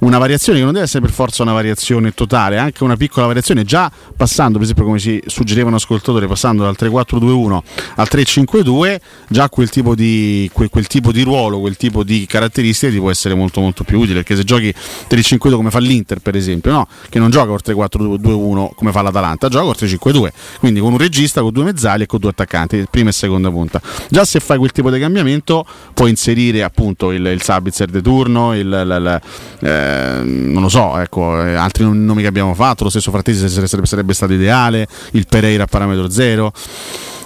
una 0.02 0.18
variazione 0.18 0.58
che 0.60 0.64
non 0.64 0.74
deve 0.74 0.86
essere 0.86 1.02
per 1.02 1.12
forza 1.12 1.44
una 1.44 1.54
variazione 1.54 2.12
totale, 2.14 2.58
anche 2.58 2.84
una 2.84 2.96
piccola 2.96 3.28
variazione, 3.28 3.64
già 3.64 3.92
passando, 4.16 4.54
per 4.54 4.64
esempio 4.64 4.86
come 4.86 5.00
ci 5.00 5.22
suggerivano 5.26 5.76
ascoltatori, 5.76 6.28
passando 6.28 6.64
dal 6.64 6.76
3-4-2-1 6.80 7.60
al 7.96 8.08
3-5-2, 8.10 8.98
già 9.28 9.50
quel 9.50 9.70
tipo, 9.70 9.94
di, 9.94 10.50
quel, 10.54 10.70
quel 10.70 10.88
tipo 10.88 11.12
di 11.12 11.22
ruolo, 11.22 11.60
quel 11.60 11.78
tipo 11.78 12.04
di 12.04 12.26
caratteristiche 12.26 12.92
ti 12.92 13.00
può 13.00 13.12
essere 13.12 13.36
molto 13.36 13.62
molto 13.62 13.84
più 13.84 14.00
utile, 14.00 14.16
perché 14.16 14.36
se 14.36 14.44
giochi 14.44 14.74
3-5-2 15.10 15.38
come 15.52 15.70
fa 15.70 15.80
l'Inter 15.80 16.20
per 16.20 16.36
esempio, 16.36 16.72
no? 16.72 16.88
che 17.10 17.20
non 17.20 17.30
gioca 17.30 17.48
col 17.48 17.62
3-4-2-1 17.64 18.70
come 18.76 18.92
fa 18.92 19.02
l'Atalanta, 19.04 19.50
gioca 19.50 19.66
col 19.66 19.76
3-5-2, 19.78 20.28
quindi 20.60 20.80
con 20.80 20.94
un 20.94 20.98
regista, 20.98 21.42
con 21.42 21.52
due 21.52 21.66
mezzali 21.66 22.04
e 22.04 22.06
con 22.08 22.20
due 22.20 22.32
attaccanti, 22.32 22.88
prima 22.90 23.10
e 23.10 23.14
seconda 23.14 23.52
punta. 23.52 23.80
Già 24.10 24.26
se 24.26 24.40
fai 24.40 24.58
quel 24.58 24.72
tipo 24.72 24.90
di 24.90 25.00
cambiamento 25.00 25.64
puoi 25.94 26.10
inserire 26.10 26.64
appunto 26.64 27.12
il, 27.12 27.24
il 27.24 27.42
Sabitzer 27.44 27.90
de 27.90 28.02
turno, 28.02 28.56
il, 28.56 28.62
il, 28.62 29.22
il 29.62 29.68
eh, 29.68 29.91
non 30.24 30.62
lo 30.62 30.70
so, 30.70 30.98
ecco, 31.00 31.44
eh, 31.44 31.56
altri 31.56 31.84
nomi 31.84 32.22
che 32.22 32.28
abbiamo 32.28 32.54
fatto, 32.54 32.84
lo 32.84 32.90
stesso 32.90 33.12
Frattesi 33.12 33.48
sarebbe, 33.48 33.86
sarebbe 33.86 34.14
stato 34.14 34.34
ideale, 34.34 34.88
il 35.12 35.26
Pereira 35.28 35.64
a 35.64 35.68
parametro 35.68 36.10
zero. 36.10 36.52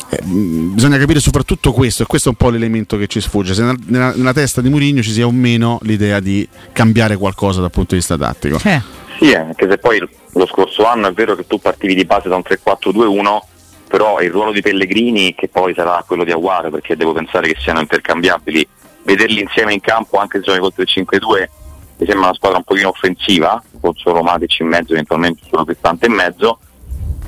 Eh, 0.09 0.19
bisogna 0.23 0.97
capire 0.97 1.19
soprattutto 1.19 1.71
questo, 1.71 2.03
e 2.03 2.05
questo 2.05 2.29
è 2.29 2.31
un 2.31 2.37
po' 2.37 2.49
l'elemento 2.49 2.97
che 2.97 3.07
ci 3.07 3.19
sfugge. 3.19 3.53
Se 3.53 3.61
nella, 3.61 3.75
nella, 3.87 4.13
nella 4.15 4.33
testa 4.33 4.61
di 4.61 4.69
Mourinho 4.69 5.01
ci 5.01 5.11
sia 5.11 5.25
o 5.25 5.31
meno 5.31 5.79
l'idea 5.81 6.19
di 6.19 6.47
cambiare 6.71 7.17
qualcosa 7.17 7.61
dal 7.61 7.71
punto 7.71 7.89
di 7.91 7.97
vista 7.97 8.17
tattico. 8.17 8.59
Eh. 8.63 8.81
Sì, 9.17 9.33
anche 9.33 9.67
se 9.69 9.77
poi 9.77 9.99
lo 10.33 10.45
scorso 10.45 10.85
anno 10.85 11.07
è 11.07 11.13
vero 11.13 11.35
che 11.35 11.47
tu 11.47 11.59
partivi 11.59 11.95
di 11.95 12.05
base 12.05 12.27
da 12.27 12.35
un 12.35 12.43
3-4-2-1, 12.45 13.39
però 13.87 14.19
il 14.19 14.29
ruolo 14.29 14.51
di 14.51 14.61
Pellegrini, 14.61 15.33
che 15.33 15.47
poi 15.47 15.73
sarà 15.73 16.03
quello 16.05 16.23
di 16.23 16.31
Aguare, 16.31 16.69
perché 16.69 16.97
devo 16.97 17.13
pensare 17.13 17.47
che 17.47 17.59
siano 17.59 17.79
intercambiabili, 17.79 18.67
vederli 19.03 19.41
insieme 19.41 19.73
in 19.73 19.79
campo 19.79 20.17
anche 20.17 20.39
se 20.39 20.51
giochi 20.51 20.59
col 20.59 20.73
3-5-2 20.75 21.47
mi 21.97 22.05
sembra 22.05 22.27
una 22.27 22.33
squadra 22.33 22.57
un 22.57 22.63
pochino 22.63 22.89
offensiva, 22.89 23.61
con 23.79 23.93
solo 23.95 24.21
Matic 24.21 24.59
in 24.59 24.67
mezzo, 24.67 24.93
eventualmente 24.93 25.43
solo 25.49 25.63
Cristante 25.63 26.07
in 26.07 26.13
mezzo, 26.13 26.59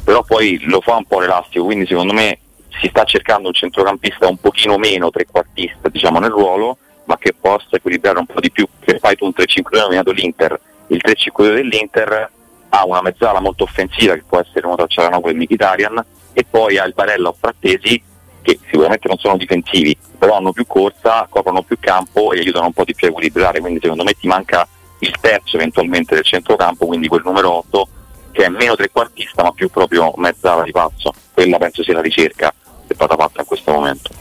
però 0.04 0.24
poi 0.24 0.60
lo 0.64 0.82
fa 0.82 0.96
un 0.96 1.06
po' 1.06 1.20
l'elastico, 1.20 1.66
quindi 1.66 1.86
secondo 1.86 2.14
me 2.14 2.40
si 2.80 2.88
sta 2.88 3.04
cercando 3.04 3.48
un 3.48 3.54
centrocampista 3.54 4.28
un 4.28 4.38
pochino 4.38 4.78
meno 4.78 5.10
trequartista 5.10 5.90
diciamo, 5.90 6.20
nel 6.20 6.30
ruolo, 6.30 6.78
ma 7.06 7.18
che 7.18 7.34
possa 7.40 7.78
equilibrare 7.78 8.20
un 8.20 8.26
po' 8.26 8.40
di 8.40 8.52
più, 8.52 8.68
che 8.80 9.00
fai 9.00 9.16
tu 9.16 9.26
un 9.26 9.34
3-5-2 9.36 9.80
nominato 9.80 10.12
l'Inter, 10.12 10.60
il 10.88 11.02
3-5-2 11.04 11.54
dell'Inter 11.54 12.32
ha 12.70 12.86
una 12.86 13.02
mezzala 13.02 13.40
molto 13.40 13.64
offensiva 13.64 14.14
che 14.14 14.24
può 14.28 14.40
essere 14.40 14.66
uno 14.66 14.76
tra 14.76 14.88
Cialanoglu 14.88 15.30
e 15.30 15.34
Mkhitaryan 15.34 16.06
e 16.34 16.46
poi 16.50 16.78
ha 16.78 16.86
il 16.86 16.94
Barella 16.94 17.30
o 17.30 17.36
Frattesi 17.38 18.02
che 18.48 18.60
sicuramente 18.70 19.10
non 19.10 19.18
sono 19.18 19.36
difensivi, 19.36 19.98
però 20.18 20.38
hanno 20.38 20.54
più 20.54 20.66
corsa, 20.66 21.28
coprono 21.30 21.64
più 21.64 21.78
campo 21.82 22.32
e 22.32 22.40
aiutano 22.40 22.68
un 22.68 22.72
po' 22.72 22.86
di 22.86 22.96
più 22.96 23.08
a 23.08 23.10
equilibrare, 23.10 23.60
quindi 23.60 23.80
secondo 23.82 24.06
me 24.06 24.14
ti 24.14 24.26
manca 24.26 24.66
il 25.00 25.14
terzo 25.20 25.58
eventualmente 25.58 26.16
del 26.16 26.24
centrocampo, 26.24 26.86
quindi 26.86 27.10
quel 27.10 27.24
numero 27.26 27.58
8 27.58 27.88
che 28.32 28.46
è 28.46 28.48
meno 28.48 28.76
trequartista 28.76 29.44
ma 29.44 29.52
più 29.52 29.70
proprio 29.70 30.14
mezzala 30.16 30.64
di 30.64 30.72
passo, 30.72 31.12
quella 31.34 31.58
penso 31.58 31.84
sia 31.84 31.94
la 31.94 32.02
ricerca 32.02 32.54
che 32.86 32.94
è 32.94 32.96
stata 32.96 33.18
fatta 33.18 33.42
in 33.42 33.48
questo 33.48 33.74
momento. 33.74 34.12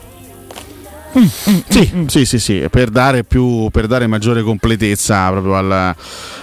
Sì, 1.69 2.05
sì, 2.09 2.25
sì, 2.27 2.39
sì, 2.39 2.67
per 2.71 2.91
dare, 2.91 3.25
più, 3.25 3.71
per 3.71 3.87
dare 3.87 4.07
maggiore 4.07 4.43
completezza 4.43 5.31
proprio 5.31 5.57
al, 5.57 5.95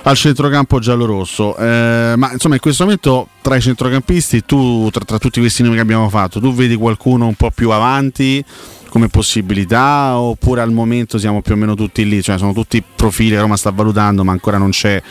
al 0.02 0.16
centrocampo 0.16 0.80
giallo-rosso. 0.80 1.56
Eh, 1.58 2.14
ma 2.18 2.32
insomma, 2.32 2.56
in 2.56 2.62
questo 2.62 2.84
momento 2.84 3.28
tra 3.42 3.56
i 3.56 3.62
centrocampisti, 3.62 4.44
tu, 4.46 4.90
tra, 4.92 5.06
tra, 5.06 5.20
tutti 5.20 5.40
questi 5.40 5.62
nomi 5.62 5.76
che 5.76 5.82
abbiamo 5.82 6.10
fatto, 6.10 6.40
tu 6.40 6.54
vedi 6.54 6.76
qualcuno 6.76 7.28
un 7.28 7.36
po' 7.36 7.52
più 7.52 7.70
avanti 7.70 8.44
come 8.90 9.08
possibilità 9.08 10.20
oppure 10.20 10.62
al 10.62 10.72
momento 10.72 11.18
siamo 11.18 11.42
più 11.42 11.54
o 11.54 11.58
meno 11.58 11.76
tutti 11.76 12.08
lì? 12.08 12.22
Cioè, 12.22 12.38
sono 12.38 12.54
tutti 12.54 12.84
profili 12.96 13.38
Roma 13.38 13.58
sta 13.58 13.70
valutando, 13.70 14.24
ma 14.24 14.32
ancora 14.32 14.58
non 14.58 14.72
c'è 14.72 15.02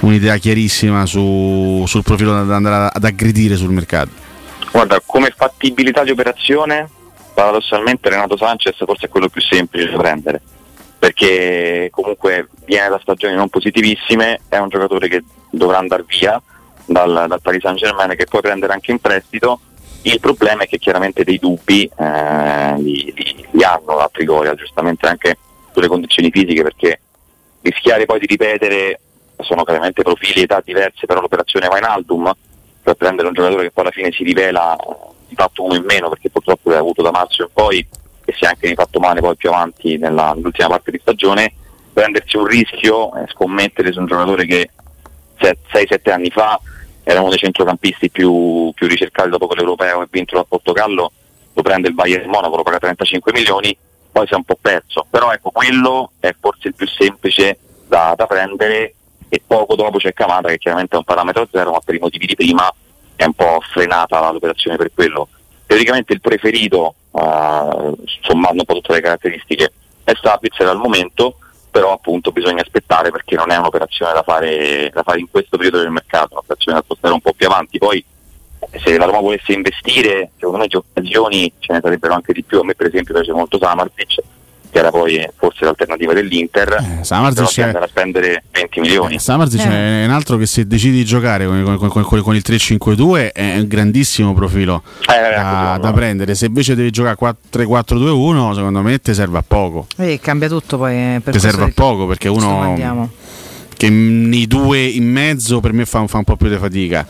un'idea 0.00 0.36
chiarissima 0.36 1.06
su, 1.06 1.84
sul 1.86 2.02
profilo 2.02 2.44
da 2.44 2.56
andare 2.56 2.90
ad 2.92 3.04
aggredire 3.04 3.56
sul 3.56 3.70
mercato. 3.70 4.10
Guarda, 4.70 5.00
come 5.04 5.32
fattibilità 5.34 6.04
di 6.04 6.10
operazione 6.10 6.88
paradossalmente 7.32 8.08
Renato 8.08 8.36
Sanchez 8.36 8.76
forse 8.76 9.06
è 9.06 9.08
quello 9.08 9.28
più 9.28 9.40
semplice 9.40 9.90
da 9.90 9.98
prendere 9.98 10.40
perché 11.00 11.88
comunque 11.90 12.48
viene 12.66 12.90
da 12.90 12.98
stagioni 13.00 13.34
non 13.34 13.48
positivissime, 13.48 14.40
è 14.50 14.58
un 14.58 14.68
giocatore 14.68 15.08
che 15.08 15.24
dovrà 15.50 15.78
andare 15.78 16.04
via 16.06 16.40
dal, 16.84 17.24
dal 17.26 17.40
Paris 17.40 17.62
Saint 17.62 17.78
Germain 17.78 18.14
che 18.14 18.26
puoi 18.26 18.42
prendere 18.42 18.74
anche 18.74 18.90
in 18.90 18.98
prestito. 18.98 19.60
Il 20.02 20.20
problema 20.20 20.64
è 20.64 20.66
che 20.66 20.78
chiaramente 20.78 21.24
dei 21.24 21.38
dubbi 21.38 21.90
eh, 21.96 22.74
li, 22.76 23.14
li, 23.16 23.46
li, 23.50 23.64
hanno 23.64 23.96
la 23.96 24.10
Trigoria, 24.12 24.54
giustamente 24.54 25.06
anche 25.06 25.38
sulle 25.72 25.88
condizioni 25.88 26.30
fisiche, 26.30 26.62
perché 26.62 27.00
rischiare 27.62 28.04
poi 28.04 28.18
di 28.18 28.26
ripetere 28.26 29.00
sono 29.38 29.64
chiaramente 29.64 30.02
profili 30.02 30.40
e 30.40 30.42
età 30.42 30.60
diverse, 30.62 31.06
però 31.06 31.22
l'operazione 31.22 31.68
va 31.68 31.78
in 31.78 31.84
Aldum 31.84 32.30
per 32.82 32.94
prendere 32.94 33.28
un 33.28 33.34
giocatore 33.34 33.62
che 33.62 33.70
poi 33.70 33.84
alla 33.84 33.92
fine 33.92 34.12
si 34.12 34.22
rivela 34.22 34.76
di 35.26 35.34
fatto 35.34 35.64
uno 35.64 35.76
in 35.76 35.84
meno 35.84 36.10
perché 36.10 36.28
purtroppo 36.28 36.59
l'ha 36.74 36.80
avuto 36.80 37.02
da 37.02 37.10
marzo 37.10 37.42
in 37.42 37.48
poi 37.52 37.86
e 38.24 38.32
si 38.32 38.44
è 38.44 38.48
anche 38.48 38.74
fatto 38.74 38.98
male 38.98 39.20
poi 39.20 39.36
più 39.36 39.50
avanti 39.50 39.96
nell'ultima 39.98 40.68
parte 40.68 40.90
di 40.90 40.98
stagione 41.00 41.54
prendersi 41.92 42.36
un 42.36 42.46
rischio 42.46 43.14
e 43.16 43.26
scommettere 43.28 43.92
su 43.92 44.00
un 44.00 44.06
giocatore 44.06 44.46
che 44.46 44.70
6-7 45.38 46.10
anni 46.10 46.30
fa 46.30 46.60
era 47.02 47.20
uno 47.20 47.30
dei 47.30 47.38
centrocampisti 47.38 48.10
più, 48.10 48.70
più 48.74 48.86
ricercati 48.86 49.30
dopo 49.30 49.46
quell'europeo 49.46 50.02
e 50.02 50.06
vinto 50.10 50.36
dal 50.36 50.46
Portogallo 50.46 51.12
lo 51.52 51.62
prende 51.62 51.88
il 51.88 51.94
Bayern 51.94 52.28
Monaco, 52.28 52.56
lo 52.56 52.62
paga 52.62 52.78
35 52.78 53.32
milioni 53.32 53.76
poi 54.12 54.26
si 54.26 54.34
è 54.34 54.36
un 54.36 54.44
po' 54.44 54.58
perso 54.60 55.06
però 55.08 55.32
ecco 55.32 55.50
quello 55.50 56.12
è 56.20 56.34
forse 56.38 56.68
il 56.68 56.74
più 56.74 56.86
semplice 56.86 57.58
da, 57.86 58.14
da 58.16 58.26
prendere 58.26 58.94
e 59.28 59.42
poco 59.46 59.76
dopo 59.76 59.98
c'è 59.98 60.12
Camata 60.12 60.48
che 60.48 60.58
chiaramente 60.58 60.94
è 60.94 60.98
un 60.98 61.04
parametro 61.04 61.48
zero 61.50 61.72
ma 61.72 61.80
per 61.84 61.94
i 61.94 61.98
motivi 62.00 62.26
di 62.26 62.34
prima 62.34 62.72
è 63.20 63.24
un 63.24 63.34
po' 63.34 63.60
frenata 63.70 64.30
l'operazione 64.30 64.78
per 64.78 64.92
quello. 64.94 65.28
Teoricamente 65.70 66.12
il 66.12 66.20
preferito, 66.20 66.96
eh, 67.12 67.94
sommando 68.22 68.58
un 68.58 68.64
po' 68.64 68.74
tutte 68.74 68.94
le 68.94 69.00
caratteristiche, 69.00 69.72
è 70.02 70.12
Sabitzer 70.20 70.66
al 70.66 70.78
momento, 70.78 71.36
però 71.70 71.92
appunto 71.92 72.32
bisogna 72.32 72.62
aspettare 72.62 73.12
perché 73.12 73.36
non 73.36 73.52
è 73.52 73.56
un'operazione 73.56 74.12
da 74.12 74.24
fare, 74.24 74.90
da 74.92 75.04
fare 75.04 75.20
in 75.20 75.30
questo 75.30 75.56
periodo 75.56 75.78
del 75.78 75.92
mercato, 75.92 76.32
un'operazione 76.32 76.78
da 76.78 76.82
spostare 76.82 77.14
un 77.14 77.20
po' 77.20 77.34
più 77.34 77.46
avanti. 77.46 77.78
Poi 77.78 78.04
se 78.82 78.98
la 78.98 79.04
Roma 79.04 79.20
volesse 79.20 79.52
investire, 79.52 80.32
secondo 80.34 80.58
me 80.58 80.66
di 80.66 80.74
occasioni 80.74 81.52
ce 81.60 81.72
ne 81.72 81.80
sarebbero 81.80 82.14
anche 82.14 82.32
di 82.32 82.42
più. 82.42 82.58
A 82.58 82.64
me 82.64 82.74
per 82.74 82.88
esempio 82.88 83.14
piace 83.14 83.30
molto 83.30 83.56
Samarzic, 83.56 84.16
che 84.70 84.78
era 84.78 84.90
poi 84.90 85.28
forse 85.36 85.64
l'alternativa 85.64 86.12
dell'Inter, 86.12 86.98
eh, 87.00 87.04
Samarzic 87.04 87.60
è... 87.60 87.70
a 87.76 87.86
spendere 87.88 88.44
20 88.52 88.80
milioni. 88.80 89.14
Eh, 89.16 89.18
Samarzic 89.18 89.64
eh. 89.64 90.02
è 90.02 90.04
un 90.04 90.10
altro 90.10 90.36
che 90.36 90.46
se 90.46 90.66
decidi 90.66 90.98
di 90.98 91.04
giocare 91.04 91.46
con, 91.46 91.76
con, 91.78 92.04
con, 92.04 92.22
con 92.22 92.34
il 92.34 92.42
3-5-2 92.46 93.32
è 93.32 93.56
un 93.58 93.66
grandissimo 93.68 94.32
profilo 94.34 94.82
eh, 95.02 95.34
da, 95.34 95.78
da, 95.80 95.92
prendere, 95.92 96.34
se 96.34 96.46
invece 96.46 96.74
devi 96.74 96.90
giocare 96.90 97.16
3-4-2-1 97.52 98.54
secondo 98.54 98.82
me 98.82 99.00
ti 99.00 99.14
serve 99.14 99.38
a 99.38 99.44
poco. 99.46 99.86
E 99.96 100.12
eh, 100.12 100.20
cambia 100.20 100.48
tutto 100.48 100.78
poi. 100.78 100.94
Eh, 100.94 101.22
ti 101.24 101.38
serve 101.38 101.64
a 101.64 101.72
poco 101.74 102.06
perché 102.06 102.28
uno 102.28 103.18
che 103.76 103.88
nei 103.88 104.46
due 104.46 104.82
in 104.82 105.10
mezzo 105.10 105.60
per 105.60 105.72
me 105.72 105.86
fa, 105.86 106.06
fa 106.06 106.18
un 106.18 106.24
po' 106.24 106.36
più 106.36 106.50
di 106.50 106.56
fatica 106.56 107.06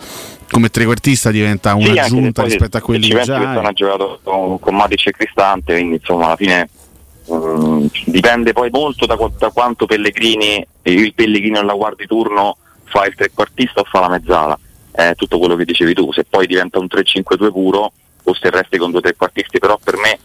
come 0.50 0.68
trequartista 0.68 1.30
diventa 1.30 1.74
un'aggiunta 1.74 2.42
sì, 2.42 2.48
rispetto 2.48 2.76
a 2.76 2.80
quelli 2.80 3.08
già. 3.08 3.36
Hanno 3.36 3.72
giocato 3.72 4.20
con, 4.22 4.58
con 4.58 4.74
Matic 4.74 5.06
e 5.06 5.10
Cristante, 5.12 5.74
quindi 5.74 5.96
insomma 5.96 6.26
alla 6.26 6.36
fine 6.36 6.68
Mm, 7.32 7.86
dipende 8.06 8.52
poi 8.52 8.70
molto 8.70 9.06
da, 9.06 9.16
da, 9.38 9.50
quanto 9.50 9.86
Pellegrini, 9.86 10.66
il 10.82 11.14
Pellegrini 11.14 11.58
alla 11.58 11.74
guardia 11.74 12.04
di 12.04 12.06
turno 12.06 12.56
fa 12.84 13.06
il 13.06 13.14
trequartista 13.14 13.80
o 13.80 13.84
fa 13.84 14.00
la 14.00 14.08
mezzala, 14.08 14.58
è 14.90 15.14
tutto 15.14 15.38
quello 15.38 15.54
che 15.54 15.64
dicevi 15.64 15.94
tu, 15.94 16.12
se 16.12 16.24
poi 16.24 16.46
diventa 16.48 16.80
un 16.80 16.86
3-5-2 16.90 17.52
puro 17.52 17.92
o 18.24 18.34
se 18.34 18.50
resti 18.50 18.78
con 18.78 18.90
due 18.90 19.00
trequartisti, 19.00 19.60
però 19.60 19.78
per 19.82 19.96
me 19.96 20.18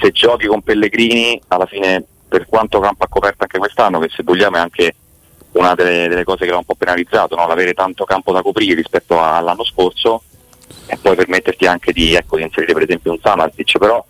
se 0.00 0.10
giochi 0.10 0.46
con 0.46 0.62
Pellegrini 0.62 1.40
alla 1.48 1.66
fine 1.66 2.02
per 2.26 2.46
quanto 2.46 2.80
campo 2.80 3.04
ha 3.04 3.08
coperto 3.08 3.42
anche 3.42 3.58
quest'anno, 3.58 3.98
che 3.98 4.08
se 4.08 4.22
vogliamo 4.22 4.56
è 4.56 4.60
anche 4.60 4.94
una 5.52 5.74
delle, 5.74 6.08
delle 6.08 6.24
cose 6.24 6.44
che 6.44 6.50
l'ha 6.50 6.58
un 6.58 6.64
po' 6.64 6.74
penalizzato, 6.74 7.34
no? 7.34 7.46
l'avere 7.46 7.74
tanto 7.74 8.04
campo 8.04 8.32
da 8.32 8.42
coprire 8.42 8.74
rispetto 8.74 9.22
all'anno 9.22 9.64
scorso 9.64 10.22
e 10.86 10.96
poi 10.96 11.16
permetterti 11.16 11.66
anche 11.66 11.92
di, 11.92 12.14
ecco, 12.14 12.36
di 12.36 12.42
inserire 12.42 12.72
per 12.72 12.82
esempio 12.82 13.12
un 13.12 13.18
Samartic, 13.20 13.78
però 13.78 14.04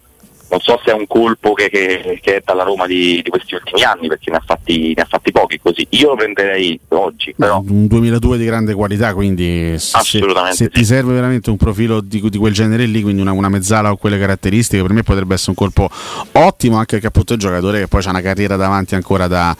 non 0.50 0.61
so 0.61 0.81
se 0.85 0.90
è 0.90 0.95
un 0.95 1.07
colpo 1.07 1.52
che, 1.52 1.69
che, 1.69 2.19
che 2.23 2.37
è 2.37 2.43
dalla 2.45 2.62
Roma 2.62 2.87
di, 2.87 3.21
di, 3.23 3.31
questi 3.31 3.55
ultimi 3.55 3.83
anni 3.83 4.09
perché 4.09 4.31
ne 4.31 4.37
ha, 4.37 4.43
fatti, 4.45 4.95
ne 4.95 5.02
ha 5.02 5.07
fatti 5.09 5.31
pochi 5.31 5.61
così. 5.61 5.87
Io 5.90 6.09
lo 6.09 6.17
prenderei 6.17 6.78
oggi. 6.88 7.35
Però. 7.37 7.62
Un 7.67 7.87
2002 7.87 8.38
di 8.38 8.45
grande 8.45 8.75
qualità, 8.75 9.14
quindi 9.14 9.75
se, 9.78 9.99
se 10.02 10.21
sì. 10.52 10.69
ti 10.71 10.85
serve 10.85 11.12
veramente 11.12 11.50
un 11.50 11.57
profilo 11.57 12.00
di, 12.00 12.23
di 12.28 12.38
quel 12.38 12.52
genere 12.52 12.87
lì, 12.87 13.02
quindi 13.02 13.21
una, 13.21 13.33
una, 13.33 13.49
mezzala 13.49 13.90
o 13.90 13.97
quelle 13.97 14.19
caratteristiche, 14.19 14.83
per 14.83 14.93
me 14.93 15.02
potrebbe 15.02 15.35
essere 15.35 15.50
un 15.50 15.57
colpo 15.57 15.88
ottimo 16.33 16.76
anche 16.76 16.93
perché 16.93 17.07
appunto 17.07 17.33
è 17.33 17.35
un 17.35 17.40
giocatore 17.40 17.81
che 17.81 17.88
poi 17.88 18.02
ha 18.05 18.11
una 18.11 18.21
carriera 18.21 18.57
davanti 18.57 18.95
ancora 18.95 19.26
da, 19.26 19.55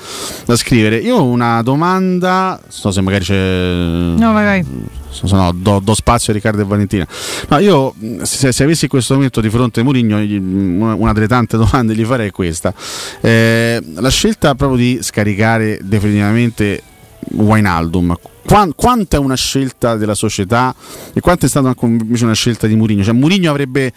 da 0.45 0.57
scrivere. 0.57 0.97
Io 0.97 1.17
ho 1.17 1.25
una 1.25 1.63
domanda, 1.63 2.59
non 2.61 2.71
so 2.71 2.91
se 2.91 3.01
magari 3.01 3.25
c'è... 3.25 3.35
No, 3.35 4.33
vai 4.33 4.65
vai 5.23 5.41
no, 5.41 5.53
do, 5.53 5.81
do, 5.81 5.95
spazio 5.95 6.33
a 6.33 6.37
Riccardo 6.37 6.63
e 6.63 6.65
Valentina. 6.65 7.07
No, 7.49 7.59
io 7.59 7.95
se, 8.23 8.53
se, 8.53 8.63
avessi 8.63 8.85
in 8.85 8.91
questo 8.91 9.15
momento 9.15 9.41
di 9.41 9.51
fronte 9.51 9.83
Mourinho, 9.83 10.19
una, 10.19 10.95
una, 10.95 11.13
delle 11.13 11.29
tante 11.29 11.57
domande 11.57 11.95
gli 11.95 12.05
farei 12.05 12.29
è 12.29 12.31
questa. 12.31 12.73
Eh, 13.21 13.83
la 13.95 14.11
scelta 14.11 14.55
proprio 14.55 14.79
di 14.79 14.99
scaricare 15.03 15.79
definitivamente 15.83 16.83
Wijnaldum, 17.33 18.15
quanto 18.75 19.17
è 19.17 19.19
una 19.19 19.37
scelta 19.37 19.97
della 19.97 20.15
società 20.15 20.75
e 21.13 21.21
quanto 21.21 21.47
è 21.47 21.49
stata 21.49 21.75
invece 21.81 22.25
una 22.25 22.35
scelta 22.35 22.67
di 22.67 22.75
Mourinho? 22.77 23.03
Cioè 23.03 23.15
Mourinho 23.15 23.51
avrebbe 23.51 23.93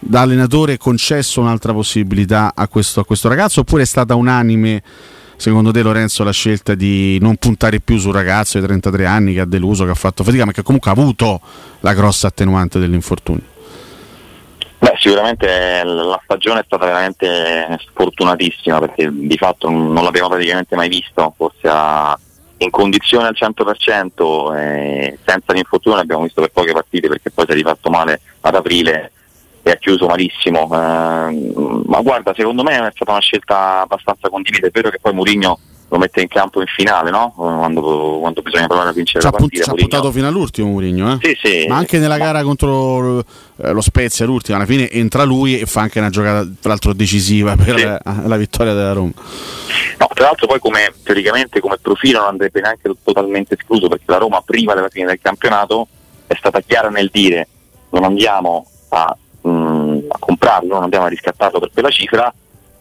da 0.00 0.20
allenatore 0.20 0.76
concesso 0.76 1.40
un'altra 1.40 1.72
possibilità 1.72 2.52
a 2.54 2.68
questo, 2.68 3.00
a 3.00 3.04
questo 3.04 3.28
ragazzo 3.28 3.60
oppure 3.60 3.82
è 3.82 3.86
stata 3.86 4.14
unanime? 4.14 4.82
Secondo 5.38 5.70
te 5.70 5.82
Lorenzo 5.82 6.24
la 6.24 6.32
scelta 6.32 6.74
di 6.74 7.16
non 7.20 7.36
puntare 7.36 7.78
più 7.80 7.96
sul 7.96 8.12
ragazzo 8.12 8.58
di 8.58 8.66
33 8.66 9.06
anni 9.06 9.34
che 9.34 9.40
ha 9.40 9.46
deluso, 9.46 9.84
che 9.84 9.92
ha 9.92 9.94
fatto 9.94 10.24
fatica, 10.24 10.44
ma 10.44 10.52
che 10.52 10.62
comunque 10.62 10.90
ha 10.90 10.94
avuto 10.94 11.40
la 11.80 11.94
grossa 11.94 12.26
attenuante 12.26 12.80
dell'infortunio? 12.80 13.56
Beh, 14.80 14.94
sicuramente 14.98 15.82
la 15.84 16.20
stagione 16.22 16.60
è 16.60 16.64
stata 16.64 16.86
veramente 16.86 17.78
sfortunatissima 17.88 18.80
perché 18.80 19.08
di 19.12 19.36
fatto 19.36 19.70
non 19.70 20.02
l'abbiamo 20.02 20.28
praticamente 20.28 20.76
mai 20.76 20.88
visto, 20.88 21.32
forse 21.36 21.68
in 22.58 22.70
condizione 22.70 23.28
al 23.28 23.36
100% 23.38 24.56
eh, 24.56 25.18
senza 25.24 25.52
l'infortunio 25.52 25.98
l'abbiamo 25.98 26.24
visto 26.24 26.40
per 26.40 26.50
poche 26.50 26.72
partite 26.72 27.06
perché 27.06 27.30
poi 27.30 27.44
si 27.46 27.52
è 27.52 27.54
rifatto 27.54 27.88
male 27.90 28.20
ad 28.40 28.54
aprile 28.56 29.12
e 29.68 29.72
ha 29.72 29.76
chiuso 29.76 30.06
malissimo. 30.06 30.64
Eh, 30.64 31.82
ma 31.86 32.00
guarda, 32.00 32.32
secondo 32.34 32.62
me 32.62 32.86
è 32.86 32.90
stata 32.94 33.12
una 33.12 33.20
scelta 33.20 33.82
abbastanza 33.82 34.28
condivisa. 34.28 34.66
È 34.66 34.70
vero 34.70 34.90
che 34.90 34.98
poi 35.00 35.12
Mourinho 35.12 35.58
lo 35.90 35.96
mette 35.96 36.20
in 36.20 36.28
campo 36.28 36.60
in 36.60 36.66
finale, 36.66 37.10
no? 37.10 37.32
Quando, 37.34 38.18
quando 38.20 38.42
bisogna 38.42 38.66
provare 38.66 38.90
a 38.90 38.92
vincere 38.92 39.20
ci 39.20 39.26
la 39.26 39.32
partita. 39.32 39.64
Ci 39.64 39.70
ha 39.70 39.74
puntato 39.74 40.10
fino 40.10 40.26
all'ultimo 40.26 40.68
Mourinho, 40.68 41.12
eh? 41.12 41.18
Sì, 41.22 41.38
sì. 41.42 41.66
Ma 41.66 41.76
anche 41.76 41.98
nella 41.98 42.18
gara 42.18 42.42
contro 42.42 43.20
eh, 43.20 43.72
lo 43.72 43.80
Spezia, 43.80 44.26
l'ultima, 44.26 44.58
alla 44.58 44.66
fine 44.66 44.90
entra 44.90 45.24
lui 45.24 45.58
e 45.58 45.66
fa 45.66 45.82
anche 45.82 45.98
una 45.98 46.10
giocata, 46.10 46.46
tra 46.60 46.70
l'altro, 46.70 46.92
decisiva 46.92 47.56
per 47.56 47.78
sì. 47.78 47.84
la, 47.84 48.00
la, 48.24 48.36
vittoria 48.36 48.74
della 48.74 48.92
Roma. 48.92 49.12
No, 49.98 50.08
tra 50.12 50.24
l'altro 50.24 50.46
poi 50.46 50.58
come 50.58 50.92
teoricamente 51.02 51.60
come 51.60 51.78
profilo 51.80 52.20
non 52.20 52.28
andrebbe 52.28 52.60
neanche 52.60 52.90
totalmente 53.02 53.54
escluso 53.54 53.88
perché 53.88 54.04
la 54.06 54.18
Roma 54.18 54.42
prima 54.42 54.74
della 54.74 54.88
fine 54.88 55.06
del 55.06 55.18
campionato 55.20 55.88
è 56.26 56.34
stata 56.36 56.60
chiara 56.60 56.88
nel 56.88 57.08
dire 57.10 57.48
non 57.90 58.04
andiamo 58.04 58.66
a 58.90 59.16
a 60.08 60.18
comprarlo, 60.18 60.74
non 60.74 60.84
andiamo 60.84 61.06
a 61.06 61.08
riscattarlo 61.08 61.58
per 61.58 61.70
quella 61.72 61.90
cifra, 61.90 62.32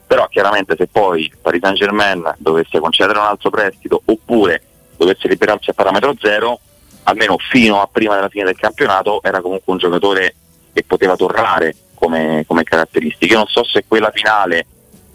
però 0.07 0.27
chiaramente 0.27 0.75
se 0.77 0.88
poi 0.88 1.31
Paris 1.41 1.62
Saint 1.62 1.77
Germain 1.77 2.36
dovesse 2.38 2.79
concedere 2.79 3.19
un 3.19 3.25
altro 3.25 3.50
prestito 3.50 4.01
oppure 4.05 4.62
dovesse 4.96 5.27
liberarsi 5.27 5.69
a 5.69 5.74
parametro 5.74 6.15
zero, 6.19 6.60
almeno 7.03 7.38
fino 7.38 7.81
a 7.81 7.89
prima 7.91 8.15
della 8.15 8.29
fine 8.29 8.46
del 8.46 8.57
campionato 8.57 9.22
era 9.22 9.41
comunque 9.41 9.74
un 9.74 9.79
giocatore 9.79 10.36
che 10.74 10.84
poteva 10.84 11.15
tornare 11.15 11.75
come, 11.93 12.43
come 12.48 12.63
caratteristiche. 12.63 13.34
Io 13.34 13.39
non 13.39 13.48
so 13.48 13.63
se 13.63 13.86
quella 13.88 14.12
finale, 14.13 14.65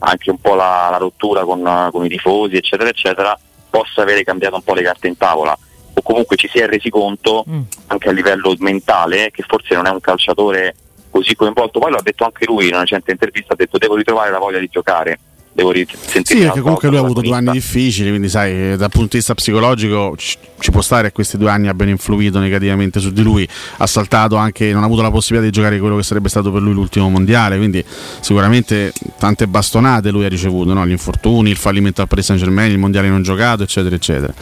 anche 0.01 0.31
un 0.31 0.39
po' 0.39 0.55
la, 0.55 0.89
la 0.91 0.97
rottura 0.99 1.45
con, 1.45 1.89
con, 1.91 2.05
i 2.05 2.09
tifosi, 2.09 2.57
eccetera, 2.57 2.89
eccetera, 2.89 3.39
possa 3.71 4.03
avere 4.03 4.25
cambiato 4.25 4.57
un 4.57 4.63
po' 4.63 4.75
le 4.75 4.83
carte 4.83 5.09
in 5.09 5.17
tavola. 5.17 5.57
O 5.95 6.03
comunque 6.03 6.37
ci 6.37 6.49
si 6.49 6.59
è 6.59 6.67
resi 6.67 6.91
conto, 6.91 7.45
mm. 7.49 7.61
anche 7.89 8.09
a 8.09 8.13
livello 8.13 8.55
mentale, 8.59 9.31
che 9.31 9.45
forse 9.47 9.75
non 9.75 9.87
è 9.87 9.91
un 9.91 10.01
calciatore 10.01 10.75
così 11.13 11.37
coinvolto. 11.37 11.79
Poi 11.79 11.93
l'ha 11.93 12.01
detto 12.03 12.25
anche 12.25 12.47
lui 12.47 12.65
in 12.65 12.73
una 12.73 12.81
recente 12.81 13.13
intervista, 13.13 13.53
ha 13.53 13.57
detto 13.57 13.79
devo 13.79 13.95
ritrovare 13.95 14.33
la 14.33 14.39
voglia 14.39 14.59
di 14.59 14.69
giocare. 14.69 15.19
Devo 15.55 15.71
sentire 15.75 16.23
sì, 16.25 16.39
perché 16.39 16.61
comunque 16.63 16.89
lui 16.89 16.97
ha 16.97 17.01
avuto 17.01 17.21
due 17.21 17.37
anni 17.37 17.51
difficili, 17.51 18.09
quindi 18.09 18.31
sai, 18.31 18.75
dal 18.75 18.89
punto 18.89 19.09
di 19.11 19.17
vista 19.19 19.35
psicologico 19.35 20.15
ci, 20.17 20.39
ci 20.59 20.71
può 20.71 20.81
stare 20.81 21.09
che 21.09 21.13
questi 21.13 21.37
due 21.37 21.51
anni 21.51 21.69
abbiano 21.69 21.91
influito 21.91 22.39
negativamente 22.39 23.01
su 23.01 23.11
di 23.11 23.23
lui. 23.23 23.47
Ha 23.77 23.87
saltato 23.87 24.37
anche, 24.37 24.73
non 24.73 24.83
ha 24.83 24.87
avuto 24.87 25.03
la 25.03 25.11
possibilità 25.11 25.51
di 25.51 25.55
giocare 25.55 25.79
quello 25.79 25.97
che 25.97 26.05
sarebbe 26.05 26.31
stato 26.31 26.51
per 26.51 26.63
lui 26.63 26.73
l'ultimo 26.73 27.11
mondiale, 27.11 27.59
quindi 27.59 27.85
sicuramente 28.21 28.95
tante 29.19 29.47
bastonate 29.47 30.11
lui 30.11 30.25
ha 30.25 30.29
ricevuto, 30.29 30.73
no? 30.73 30.87
gli 30.87 30.93
infortuni, 30.93 31.51
il 31.51 31.59
fallimento 31.59 32.01
al 32.01 32.09
Paris 32.09 32.25
Saint 32.25 32.41
Germain, 32.41 32.71
il 32.71 32.79
mondiale 32.79 33.09
non 33.09 33.23
giocato, 33.23 33.63
eccetera, 33.63 33.95
eccetera. 33.95 34.33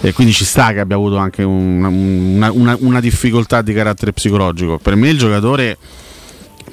E 0.00 0.12
quindi 0.12 0.32
ci 0.32 0.44
sta 0.44 0.72
che 0.72 0.80
abbia 0.80 0.96
avuto 0.96 1.16
anche 1.16 1.42
una, 1.42 1.88
una, 1.88 2.52
una, 2.52 2.76
una 2.80 3.00
difficoltà 3.00 3.62
di 3.62 3.72
carattere 3.72 4.12
psicologico. 4.12 4.78
Per 4.78 4.94
me 4.94 5.08
il 5.08 5.18
giocatore 5.18 5.78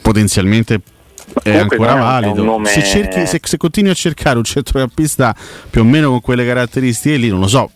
potenzialmente 0.01 0.81
è 1.43 1.57
ancora 1.57 1.93
valido. 1.95 2.43
Nome... 2.43 2.69
Se, 2.69 2.83
cerchi, 2.83 3.25
se, 3.25 3.39
se, 3.41 3.57
continui 3.57 3.91
a 3.91 3.95
cercare 3.95 4.37
un 4.37 4.43
centrocampista 4.43 5.35
più 5.69 5.81
o 5.81 5.83
meno 5.83 6.09
con 6.09 6.21
quelle 6.21 6.45
caratteristiche 6.45 7.15
lì, 7.15 7.29
non 7.29 7.39
lo 7.39 7.47
so. 7.47 7.71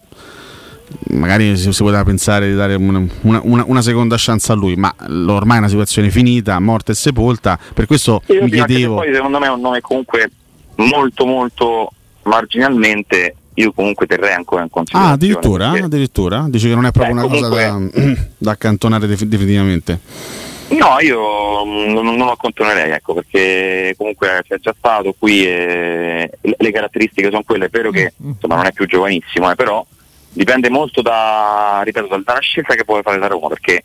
Magari 1.11 1.57
si, 1.57 1.71
si 1.71 1.83
poteva 1.83 2.03
pensare 2.03 2.47
di 2.47 2.55
dare 2.55 2.75
una, 2.75 3.03
una, 3.21 3.63
una, 3.65 3.81
seconda 3.81 4.15
chance 4.19 4.51
a 4.51 4.55
lui, 4.55 4.75
ma 4.75 4.93
ormai 4.99 5.57
è 5.57 5.59
una 5.59 5.67
situazione 5.67 6.09
finita, 6.09 6.59
morta 6.59 6.91
e 6.91 6.95
sepolta. 6.95 7.57
Per 7.73 7.85
questo 7.85 8.21
Io 8.27 8.43
mi 8.43 8.51
chiedevo. 8.51 8.95
Poi 8.95 9.13
secondo 9.13 9.39
me 9.39 9.47
è 9.47 9.49
un 9.49 9.61
nome 9.61 9.81
comunque 9.81 10.29
molto, 10.75 11.25
molto 11.25 11.91
marginalmente. 12.23 13.35
Io 13.55 13.71
comunque 13.71 14.05
terrei 14.05 14.33
ancora 14.33 14.63
in 14.63 14.69
considerazione. 14.69 15.13
Ah, 15.13 15.15
addirittura? 15.15 15.69
Perché... 15.69 15.85
addirittura? 15.85 16.45
Dice 16.49 16.67
che 16.69 16.75
non 16.75 16.85
è 16.85 16.91
proprio 16.91 17.15
Beh, 17.15 17.21
una 17.21 17.29
comunque... 17.29 17.49
cosa 17.49 17.99
da, 17.99 18.27
da 18.37 18.51
accantonare 18.51 19.07
definitivamente. 19.07 19.99
No, 20.67 20.99
io 20.99 21.19
non, 21.63 22.03
non 22.03 22.17
lo 22.17 22.31
accantonerei, 22.31 22.91
ecco, 22.91 23.13
perché 23.13 23.93
comunque 23.97 24.43
c'è 24.47 24.57
già 24.59 24.73
stato 24.75 25.13
qui 25.17 25.45
e 25.45 26.29
le 26.41 26.71
caratteristiche 26.71 27.29
sono 27.29 27.43
quelle, 27.43 27.65
è 27.65 27.69
vero 27.69 27.91
che 27.91 28.13
mm, 28.21 28.27
mm. 28.27 28.31
insomma, 28.31 28.55
non 28.55 28.65
è 28.65 28.71
più 28.71 28.87
giovanissimo, 28.87 29.51
eh, 29.51 29.55
però 29.55 29.85
dipende 30.31 30.69
molto 30.69 31.01
da, 31.03 31.81
ripeto, 31.83 32.07
dalla 32.07 32.39
scelta 32.39 32.73
che 32.73 32.83
puoi 32.83 33.03
fare 33.03 33.19
da 33.19 33.27
Roma, 33.27 33.47
perché 33.47 33.83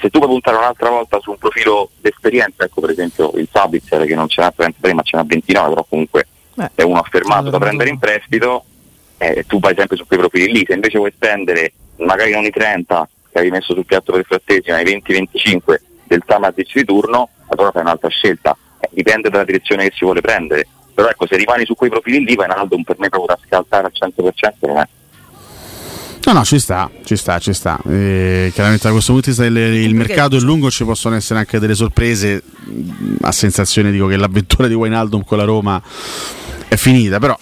se 0.00 0.08
tu 0.08 0.18
puoi 0.18 0.30
puntare 0.30 0.56
un'altra 0.56 0.88
volta 0.88 1.20
su 1.20 1.30
un 1.30 1.38
profilo 1.38 1.90
d'esperienza, 2.00 2.64
ecco 2.64 2.80
per 2.80 2.90
esempio 2.90 3.32
il 3.36 3.48
Sabitzer 3.52 4.06
che 4.06 4.14
non 4.14 4.28
ce 4.28 4.40
n'ha 4.40 4.50
33 4.50 4.94
ma 4.94 5.02
ce 5.02 5.16
n'ha 5.16 5.24
29, 5.24 5.68
però 5.68 5.86
comunque 5.88 6.26
Beh, 6.54 6.70
è 6.74 6.82
uno 6.82 6.98
affermato 6.98 7.50
da 7.50 7.58
prendere 7.58 7.90
in 7.90 7.98
prestito, 7.98 8.64
eh, 9.18 9.44
tu 9.46 9.58
vai 9.58 9.74
sempre 9.76 9.96
su 9.96 10.06
quei 10.06 10.18
profili 10.18 10.52
lì, 10.52 10.64
se 10.66 10.74
invece 10.74 10.98
vuoi 10.98 11.12
spendere 11.14 11.72
magari 11.98 12.32
non 12.32 12.44
i 12.44 12.50
30 12.50 13.08
che 13.30 13.38
avevi 13.38 13.52
messo 13.52 13.74
sul 13.74 13.84
piatto 13.84 14.12
per 14.12 14.20
il 14.20 14.26
frattesimo, 14.26 14.76
ma 14.76 14.82
i 14.82 15.02
20-25 15.06 15.74
del 16.04 16.22
Tamadic 16.24 16.72
di 16.72 16.84
turno, 16.84 17.28
allora 17.48 17.70
fai 17.70 17.82
un'altra 17.82 18.08
scelta. 18.08 18.56
Eh, 18.80 18.88
dipende 18.92 19.30
dalla 19.30 19.44
direzione 19.44 19.88
che 19.88 19.94
si 19.94 20.04
vuole 20.04 20.20
prendere. 20.20 20.66
Però 20.94 21.08
ecco, 21.08 21.26
se 21.26 21.36
rimani 21.36 21.66
su 21.66 21.74
quei 21.74 21.90
profili 21.90 22.24
lì, 22.24 22.34
Vainaldo 22.34 22.80
per 22.82 22.96
me 22.98 23.08
proprio 23.08 23.34
da 23.34 23.42
scaltare 23.44 23.86
al 23.86 23.92
100% 23.92 24.66
non 24.66 24.78
è. 24.78 24.88
No, 26.24 26.32
no, 26.32 26.44
ci 26.44 26.58
sta, 26.58 26.90
ci 27.04 27.16
sta, 27.16 27.38
ci 27.38 27.52
sta. 27.52 27.78
E 27.86 28.50
chiaramente 28.52 28.86
da 28.86 28.92
questo 28.92 29.12
punto 29.12 29.30
di 29.30 29.36
vista 29.36 29.44
il, 29.44 29.56
il 29.56 29.94
mercato 29.94 30.36
è 30.36 30.40
lungo, 30.40 30.70
ci 30.70 30.84
possono 30.84 31.14
essere 31.14 31.38
anche 31.38 31.58
delle 31.58 31.74
sorprese. 31.74 32.42
A 33.20 33.30
sensazione 33.30 33.92
dico 33.92 34.06
che 34.06 34.16
l'avventura 34.16 34.66
di 34.66 34.74
Wijnaldum 34.74 35.22
con 35.24 35.38
la 35.38 35.44
Roma 35.44 35.80
è 36.66 36.74
finita, 36.74 37.18
però 37.18 37.38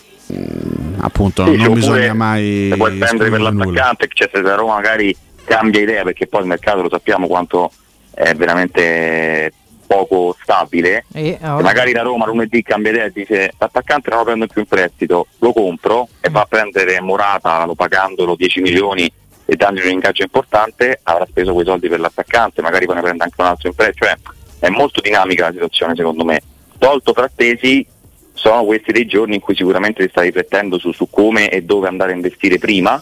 appunto 0.99 1.45
sì, 1.47 1.57
non 1.57 1.75
bisogna 1.75 2.15
mai... 2.15 2.69
Se 2.71 2.77
puoi 2.77 2.97
prendere 2.97 3.31
per 3.31 3.41
l'attaccante, 3.41 4.09
cioè 4.13 4.31
se 4.33 4.41
la 4.41 4.55
Roma 4.55 4.75
magari 4.75 5.17
cambia 5.45 5.81
idea, 5.81 6.03
perché 6.03 6.27
poi 6.27 6.43
il 6.43 6.47
mercato 6.47 6.83
lo 6.83 6.89
sappiamo 6.89 7.27
quanto 7.27 7.71
è 8.13 8.35
veramente 8.35 9.53
poco 9.87 10.37
stabile. 10.41 11.05
E, 11.13 11.39
oh. 11.43 11.61
magari 11.61 11.93
la 11.93 12.03
Roma 12.03 12.27
lunedì 12.27 12.63
cambia 12.63 12.91
idea 12.91 13.05
e 13.05 13.13
dice 13.13 13.53
l'attaccante 13.59 14.11
non 14.11 14.21
lo 14.21 14.25
prendo 14.25 14.47
più 14.47 14.63
in 14.63 14.67
prestito 14.67 15.27
lo 15.39 15.53
compro 15.53 16.09
e 16.21 16.31
va 16.31 16.41
a 16.41 16.47
prendere 16.47 17.01
Morata 17.01 17.65
lo 17.65 17.75
pagandolo 17.75 18.35
10 18.35 18.61
milioni 18.61 19.13
e 19.45 19.57
dandogli 19.57 19.87
un 19.87 19.93
ingaggio 19.93 20.23
importante 20.23 21.01
avrà 21.03 21.27
speso 21.27 21.53
quei 21.53 21.67
soldi 21.67 21.89
per 21.89 22.01
l'attaccante 22.01 22.63
magari 22.63 22.87
poi 22.87 22.95
ne 22.97 23.03
prende 23.03 23.25
anche 23.25 23.37
un 23.39 23.47
altro 23.47 23.69
in 23.69 23.75
prestito. 23.75 24.07
Cioè 24.07 24.17
è 24.61 24.69
molto 24.71 25.01
dinamica 25.01 25.47
la 25.47 25.53
situazione 25.53 25.95
secondo 25.95 26.25
me. 26.25 26.41
Tolto 26.79 27.13
Frattesi 27.13 27.87
sono 28.35 28.65
questi 28.65 28.93
dei 28.93 29.07
giorni 29.07 29.37
in 29.37 29.41
cui 29.41 29.57
sicuramente 29.57 30.03
si 30.03 30.11
sta 30.11 30.21
riflettendo 30.21 30.79
su, 30.79 30.93
su 30.93 31.09
come 31.09 31.49
e 31.49 31.63
dove 31.63 31.89
andare 31.89 32.13
a 32.13 32.17
investire 32.17 32.59
prima 32.59 33.01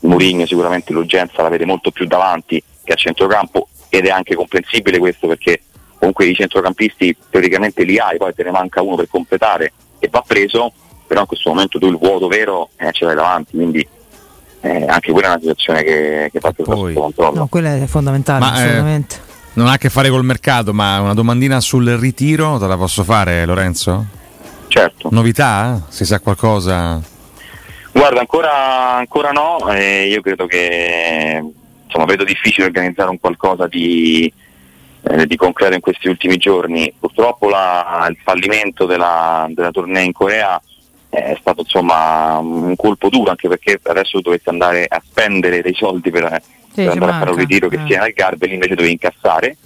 Mourinho 0.00 0.46
sicuramente 0.46 0.92
l'urgenza 0.92 1.42
la 1.42 1.48
vede 1.48 1.64
molto 1.64 1.90
più 1.90 2.06
davanti 2.06 2.62
che 2.84 2.92
a 2.92 2.96
centrocampo 2.96 3.68
ed 3.88 4.06
è 4.06 4.10
anche 4.10 4.34
comprensibile 4.34 4.98
questo 4.98 5.26
perché 5.26 5.60
comunque 5.98 6.26
i 6.26 6.34
centrocampisti 6.34 7.16
teoricamente 7.30 7.82
li 7.84 7.98
hai, 7.98 8.18
poi 8.18 8.34
te 8.34 8.44
ne 8.44 8.50
manca 8.50 8.82
uno 8.82 8.96
per 8.96 9.08
completare 9.08 9.72
e 9.98 10.08
va 10.10 10.22
preso, 10.24 10.72
però 11.06 11.22
in 11.22 11.26
questo 11.26 11.50
momento 11.50 11.78
tu 11.78 11.86
il 11.86 11.96
vuoto 11.96 12.28
vero 12.28 12.68
eh, 12.76 12.92
ce 12.92 13.06
l'hai 13.06 13.14
davanti, 13.14 13.56
quindi 13.56 13.86
eh, 14.60 14.84
anche 14.86 15.12
quella 15.12 15.28
è 15.28 15.30
una 15.30 15.38
situazione 15.40 15.82
che, 15.82 16.28
che 16.30 16.40
fa 16.40 16.52
più 16.52 16.64
controllo. 16.64 17.38
No, 17.38 17.46
quella 17.46 17.74
è 17.76 17.86
fondamentale, 17.86 18.40
Ma, 18.40 18.52
assolutamente. 18.52 19.14
Eh, 19.16 19.20
Non 19.54 19.68
ha 19.68 19.72
a 19.72 19.78
che 19.78 19.88
fare 19.88 20.10
col 20.10 20.24
mercato, 20.24 20.74
ma 20.74 21.00
una 21.00 21.14
domandina 21.14 21.60
sul 21.60 21.88
ritiro 21.96 22.58
te 22.58 22.66
la 22.66 22.76
posso 22.76 23.02
fare, 23.02 23.46
Lorenzo? 23.46 24.04
Certo. 24.76 25.08
Novità? 25.10 25.86
Si 25.88 26.04
sa 26.04 26.20
qualcosa? 26.20 27.00
Guarda, 27.92 28.20
ancora, 28.20 28.96
ancora 28.96 29.30
no, 29.30 29.70
eh, 29.70 30.06
io 30.06 30.20
credo 30.20 30.44
che 30.44 31.42
insomma, 31.82 32.04
vedo 32.04 32.24
difficile 32.24 32.66
organizzare 32.66 33.08
un 33.08 33.18
qualcosa 33.18 33.66
di, 33.66 34.30
eh, 35.00 35.26
di 35.26 35.36
concreto 35.36 35.72
in 35.72 35.80
questi 35.80 36.08
ultimi 36.08 36.36
giorni. 36.36 36.92
Purtroppo 36.98 37.48
la, 37.48 38.06
il 38.10 38.18
fallimento 38.22 38.84
della, 38.84 39.46
della 39.48 39.70
tournée 39.70 40.04
in 40.04 40.12
Corea 40.12 40.60
è 41.08 41.34
stato 41.40 41.62
insomma 41.62 42.36
un 42.36 42.76
colpo 42.76 43.08
duro 43.08 43.30
anche 43.30 43.48
perché 43.48 43.80
adesso 43.82 44.20
dovete 44.20 44.50
andare 44.50 44.84
a 44.86 45.02
spendere 45.02 45.62
dei 45.62 45.74
soldi 45.74 46.10
per, 46.10 46.42
Sì, 46.74 46.82
per 46.82 46.88
andare 46.90 47.12
a 47.12 47.18
fare 47.18 47.30
un 47.30 47.36
manca, 47.36 47.40
ritiro 47.40 47.68
che 47.68 47.76
eh. 47.76 47.86
sia 47.86 48.02
nel 48.02 48.12
Garbel 48.12 48.52
invece 48.52 48.74
dovevi 48.74 48.92
incassare. 48.92 49.56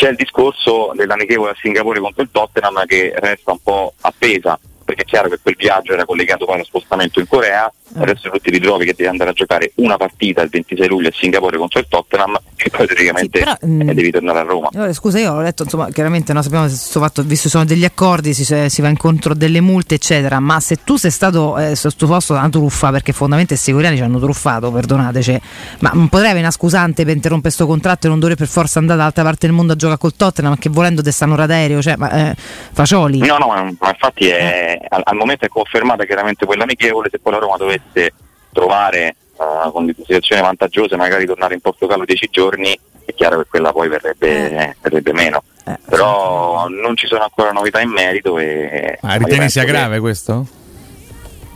C'è 0.00 0.08
il 0.08 0.16
discorso 0.16 0.92
dell'amichevole 0.94 1.50
a 1.50 1.56
Singapore 1.60 2.00
contro 2.00 2.22
il 2.22 2.30
Tottenham 2.32 2.86
che 2.86 3.12
resta 3.16 3.52
un 3.52 3.58
po' 3.62 3.92
appesa 4.00 4.58
perché 4.90 5.02
è 5.02 5.04
chiaro 5.04 5.28
che 5.28 5.38
quel 5.40 5.54
viaggio 5.56 5.92
era 5.92 6.04
collegato 6.04 6.44
poi 6.44 6.56
allo 6.56 6.64
spostamento 6.64 7.20
in 7.20 7.28
Corea, 7.28 7.70
Eh. 7.96 8.02
adesso 8.02 8.28
tu 8.30 8.38
ti 8.38 8.50
ritrovi 8.50 8.84
che 8.84 8.94
devi 8.96 9.08
andare 9.08 9.30
a 9.30 9.32
giocare 9.32 9.70
una 9.76 9.96
partita 9.96 10.42
il 10.42 10.48
26 10.48 10.88
luglio 10.88 11.08
a 11.08 11.12
Singapore 11.14 11.56
contro 11.58 11.78
il 11.80 11.86
Tottenham 11.88 12.36
e 12.56 12.70
poi 12.70 12.86
praticamente 12.86 13.38
Sì, 13.38 13.44
però, 13.44 13.56
mm, 13.66 13.88
eh, 13.88 13.94
devi 13.94 14.10
tornare 14.10 14.38
a 14.40 14.42
Roma. 14.42 14.68
Allora, 14.72 14.92
scusa, 14.92 15.18
io 15.20 15.32
ho 15.32 15.40
letto, 15.40 15.62
insomma, 15.62 15.88
chiaramente 15.90 16.32
no, 16.32 16.42
sappiamo 16.42 16.64
questo 16.66 16.98
fatto, 17.00 17.22
visto 17.22 17.48
sono 17.48 17.64
degli 17.64 17.84
accordi, 17.84 18.34
si, 18.34 18.44
si 18.44 18.82
va 18.82 18.88
incontro 18.88 19.32
a 19.32 19.34
delle 19.36 19.60
multe, 19.60 19.94
eccetera, 19.94 20.40
ma 20.40 20.58
se 20.60 20.78
tu 20.82 20.96
sei 20.96 21.10
stato 21.12 21.56
eh, 21.58 21.76
sottoposto 21.76 22.34
a 22.34 22.38
una 22.40 22.48
truffa, 22.48 22.90
perché 22.90 23.12
fondamentalmente 23.12 23.70
i 23.70 23.74
coreani 23.74 23.96
ci 23.96 24.02
hanno 24.02 24.18
truffato, 24.18 24.70
perdonateci, 24.72 25.40
ma 25.80 25.90
non 25.94 26.08
potrei 26.08 26.30
avere 26.30 26.42
una 26.44 26.50
scusante 26.52 27.04
per 27.04 27.14
interrompere 27.14 27.54
questo 27.54 27.66
contratto 27.66 28.06
e 28.06 28.10
non 28.10 28.18
dover 28.18 28.36
per 28.36 28.48
forza 28.48 28.78
andare 28.80 28.98
dall'altra 28.98 29.22
parte 29.22 29.46
del 29.46 29.54
mondo 29.54 29.72
a 29.72 29.76
giocare 29.76 29.98
col 29.98 30.14
Tottenham, 30.16 30.56
che 30.56 30.68
volendo 30.68 31.02
te 31.02 31.10
stanno 31.12 31.36
d'aereo, 31.36 31.80
cioè, 31.82 31.96
ma 31.96 32.30
eh, 32.30 32.34
facioli. 32.72 33.18
No, 33.18 33.38
no, 33.38 33.46
ma, 33.48 33.62
ma 33.78 33.88
infatti 33.90 34.26
è- 34.28 34.78
al, 34.88 35.02
al 35.04 35.16
momento 35.16 35.44
è 35.44 35.48
confermata 35.48 36.04
chiaramente 36.04 36.46
quella 36.46 36.64
amichevole, 36.64 37.08
se 37.10 37.18
poi 37.18 37.32
la 37.32 37.38
Roma 37.38 37.56
dovesse 37.56 38.12
trovare 38.52 39.06
eh, 39.06 39.70
con 39.72 39.92
situazioni 39.96 40.42
vantaggiose, 40.42 40.96
magari 40.96 41.26
tornare 41.26 41.54
in 41.54 41.60
Portogallo 41.60 42.04
dieci 42.04 42.28
giorni, 42.30 42.78
è 43.04 43.14
chiaro 43.14 43.38
che 43.38 43.46
quella 43.48 43.72
poi 43.72 43.88
verrebbe, 43.88 44.76
verrebbe 44.80 45.12
meno. 45.12 45.42
Eh, 45.66 45.78
Però 45.88 46.68
non 46.68 46.96
ci 46.96 47.06
sono 47.06 47.22
ancora 47.22 47.50
novità 47.52 47.80
in 47.80 47.90
merito 47.90 48.38
e 48.38 48.98
Ma 49.02 49.14
ritieni 49.14 49.48
sia 49.50 49.64
che- 49.64 49.70
grave 49.70 49.98
questo? 50.00 50.46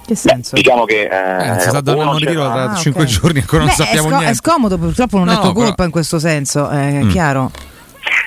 Che 0.06 0.14
senso? 0.14 0.54
Diciamo 0.56 0.84
che 0.84 1.08
Eh, 1.08 1.48
eh, 1.48 1.60
si 1.60 1.68
sta 1.70 1.80
dando 1.80 2.02
uno 2.02 2.10
un 2.10 2.18
ritiro 2.18 2.42
tra 2.50 2.70
Ah, 2.72 2.74
5 2.74 3.02
ok. 3.04 3.08
giorni 3.08 3.38
ancora 3.38 3.62
non 3.64 3.68
Beh, 3.68 3.74
sappiamo 3.74 4.06
è, 4.08 4.10
sco- 4.10 4.16
niente. 4.18 4.30
è 4.30 4.34
scomodo, 4.34 4.76
purtroppo 4.78 5.16
non 5.18 5.28
è 5.30 5.32
No, 5.32 5.40
tuo 5.40 5.52
però- 5.52 5.64
colpa 5.64 5.84
in 5.84 5.90
questo 5.90 6.18
senso, 6.18 6.68
è 6.68 7.02
Mm. 7.04 7.08
chiaro. 7.08 7.50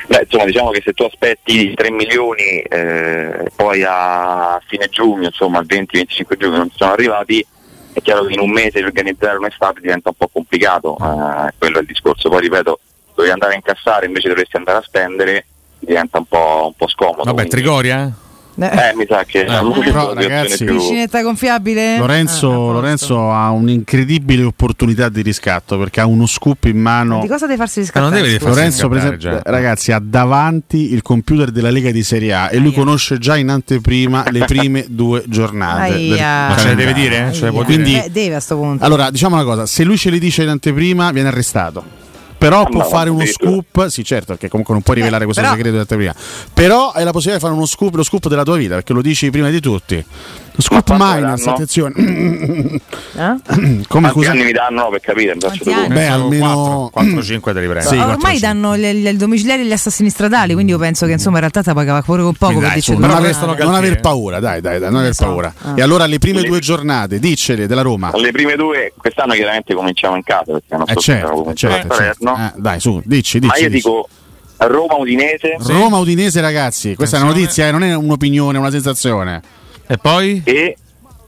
Beh, 0.07 0.21
insomma, 0.23 0.45
diciamo 0.45 0.69
che 0.71 0.81
se 0.83 0.93
tu 0.93 1.03
aspetti 1.03 1.73
3 1.73 1.91
milioni 1.91 2.59
eh, 2.59 3.51
poi 3.55 3.83
a 3.85 4.59
fine 4.65 4.87
giugno, 4.87 5.25
insomma, 5.27 5.59
al 5.59 5.65
20-25 5.65 6.37
giugno 6.37 6.57
non 6.57 6.71
sono 6.73 6.93
arrivati, 6.93 7.45
è 7.91 8.01
chiaro 8.01 8.23
che 8.23 8.33
in 8.33 8.39
un 8.39 8.51
mese 8.51 8.83
organizzare 8.83 9.37
un'estate 9.37 9.81
diventa 9.81 10.09
un 10.09 10.15
po' 10.15 10.29
complicato, 10.29 10.95
eh, 10.95 11.53
quello 11.57 11.77
è 11.77 11.81
il 11.81 11.87
discorso. 11.87 12.29
Poi 12.29 12.41
ripeto, 12.41 12.79
dovevi 13.13 13.33
andare 13.33 13.53
a 13.53 13.55
incassare 13.55 14.05
invece 14.05 14.29
dovresti 14.29 14.55
andare 14.55 14.77
a 14.77 14.81
spendere, 14.81 15.45
diventa 15.79 16.19
un 16.19 16.25
po', 16.25 16.63
un 16.67 16.73
po' 16.73 16.87
scomodo. 16.87 17.23
Vabbè, 17.23 17.33
quindi- 17.33 17.49
Trigoria? 17.49 18.11
Eh, 18.59 18.93
mi 18.95 19.05
sa 19.07 19.23
che 19.23 19.41
Eh, 19.41 19.45
però, 19.45 20.13
ragazzi- 20.13 20.65
più... 20.65 20.77
Piscinetta 20.77 21.21
gonfiabile? 21.21 21.97
Lorenzo, 21.99 22.49
Ah. 22.69 22.73
Lorenzo 22.73 23.31
ha 23.31 23.51
un'incredibile 23.51 24.41
opportunità 24.43 25.09
di 25.09 25.21
riscatto 25.21 25.77
perché 25.77 26.01
ha 26.01 26.07
uno 26.07 26.25
scoop 26.25 26.63
in 26.65 26.79
mano. 26.79 27.19
Di 27.21 27.27
cosa 27.27 27.45
devi 27.45 27.59
farsi 27.59 27.81
riscattare? 27.81 28.09
non 28.11 28.19
devi 28.19 28.33
scusa? 28.33 28.45
farsi 28.45 28.55
Lorenzo, 28.59 28.87
per 28.89 28.97
esempio, 28.97 29.19
già. 29.19 29.41
ragazzi, 29.45 29.91
ha 29.91 29.99
davanti 30.03 30.91
il 30.93 31.01
computer 31.03 31.51
della 31.51 31.69
Lega 31.69 31.91
di 31.91 32.01
Serie 32.03 32.33
A 32.33 32.49
e 32.51 32.57
lui 32.57 32.69
Aia. 32.69 32.77
conosce 32.77 33.17
già 33.19 33.37
in 33.37 33.49
anteprima 33.49 34.25
le 34.31 34.45
prime 34.45 34.85
due 34.89 35.23
giornate. 35.27 35.91
del. 35.91 36.47
Ma 36.49 36.55
ce 36.57 36.67
le 36.69 36.75
deve 36.75 36.93
dire? 36.93 37.29
Ce 37.33 37.41
le 37.41 37.47
Aia. 37.49 37.51
dire? 37.51 37.63
Quindi- 37.63 37.95
Eh, 37.95 38.09
deve 38.11 38.35
a 38.35 38.39
sto 38.39 38.55
punto. 38.55 38.83
Allora, 38.83 39.11
diciamo 39.11 39.35
una 39.35 39.43
cosa: 39.43 39.65
se 39.67 39.83
lui 39.83 39.97
ce 39.97 40.09
li 40.09 40.17
dice 40.19 40.41
in 40.43 40.49
anteprima, 40.49 41.11
viene 41.11 41.27
arrestato. 41.27 41.83
Però 42.37 42.61
Ah, 42.61 42.65
può 42.65 42.83
fare 42.83 43.09
uno 43.09 43.25
scoop, 43.25 43.87
sì 43.87 44.03
certo, 44.03 44.27
perché 44.27 44.47
comunque 44.47 44.73
non 44.73 44.83
puoi 44.83 44.97
rivelare 44.97 45.23
questo 45.25 45.41
però- 45.41 45.55
segreto 45.55 45.75
in 45.75 45.81
anteprima. 45.81 46.13
Però 46.53 46.91
hai 46.91 47.03
la 47.03 47.11
possibilità 47.11 47.33
di 47.35 47.39
fare 47.39 47.53
uno 47.53 47.65
scoop, 47.65 47.95
lo 47.95 48.03
scoop 48.03 48.27
della 48.27 48.43
tua 48.43 48.57
vita, 48.57 48.75
perché 48.75 48.93
lo 48.93 49.01
dici 49.01 49.29
prima 49.31 49.49
di 49.49 49.59
tutti. 49.59 50.05
Scoop 50.59 50.95
minus, 50.97 51.45
attenzione. 51.47 51.93
Eh? 53.17 53.35
Come 53.87 54.11
Quanti 54.11 54.29
anni 54.29 54.43
mi 54.43 54.51
danno 54.51 54.89
per 54.89 54.99
capire? 54.99 55.35
Beh, 55.35 56.07
almeno 56.07 56.91
4-5 56.95 57.53
te 57.53 57.59
li 57.59 57.67
prendi. 57.67 57.87
Sì, 57.87 57.97
Ormai 57.97 58.37
danno 58.37 58.75
il 58.75 59.17
domiciliare 59.17 59.63
e 59.63 59.65
gli 59.65 59.71
assassini 59.71 60.11
stradali, 60.11 60.53
quindi 60.53 60.71
io 60.71 60.77
penso 60.77 61.07
che 61.07 61.13
insomma 61.13 61.35
in 61.35 61.49
realtà 61.49 61.63
ti 61.63 61.73
pagava 61.73 62.03
pure 62.03 62.21
con 62.21 62.33
poco 62.35 62.59
dai, 62.59 62.79
su, 62.79 62.93
non, 62.93 63.09
aver, 63.09 63.35
non 63.63 63.73
aver 63.73 63.99
paura, 63.99 64.39
dai, 64.39 64.61
dai, 64.61 64.77
dai, 64.79 64.91
non 64.91 64.99
aver 64.99 65.15
paura. 65.15 65.51
Ah. 65.63 65.73
E 65.75 65.81
allora 65.81 66.05
le 66.05 66.19
prime 66.19 66.43
due 66.43 66.59
giornate, 66.59 67.17
diccele 67.17 67.65
della 67.65 67.81
Roma. 67.81 68.11
Le 68.13 68.31
prime 68.31 68.55
due, 68.55 68.93
quest'anno 68.95 69.33
chiaramente 69.33 69.73
cominciamo 69.73 70.15
in 70.15 70.23
casa 70.23 70.51
perché 70.51 70.75
non 70.75 70.83
Eh 70.87 70.93
so 70.93 70.99
se 70.99 71.11
certo, 71.11 71.53
certo, 71.55 71.95
certo. 71.95 72.35
Eh, 72.35 72.51
dai, 72.57 72.79
su, 72.79 73.01
dici, 73.03 73.39
dici. 73.39 73.51
Ma 73.51 73.57
io 73.57 73.69
dici. 73.69 73.87
dico 73.87 74.07
Roma-Udinese 74.57 75.57
Roma 75.59 75.97
Udinese, 75.97 76.39
ragazzi, 76.41 76.93
questa 76.95 77.17
è 77.17 77.21
una 77.21 77.29
Attenzione. 77.31 77.45
notizia, 77.47 77.67
eh, 77.67 77.71
non 77.71 77.83
è 77.83 77.95
un'opinione, 77.95 78.57
è 78.57 78.59
una 78.59 78.71
sensazione. 78.71 79.41
E 79.87 79.97
poi? 79.97 80.41
e 80.45 80.77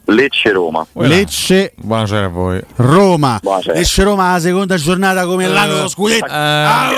Lecce-Roma. 0.06 0.86
Voilà. 0.92 1.10
Lecce 1.16 1.74
Buonasera 1.78 2.26
a 2.26 2.30
voi. 2.30 2.62
Roma. 2.78 3.40
Buonasera. 3.42 3.78
Lecce 3.78 4.04
Roma 4.04 4.32
la 4.34 4.40
seconda 4.40 4.76
giornata 4.76 5.26
come 5.26 5.48
l'anno 5.48 5.74
dello 5.76 5.88
scudetto. 5.88 6.26
Eh, 6.26 6.30
Ah! 6.32 6.90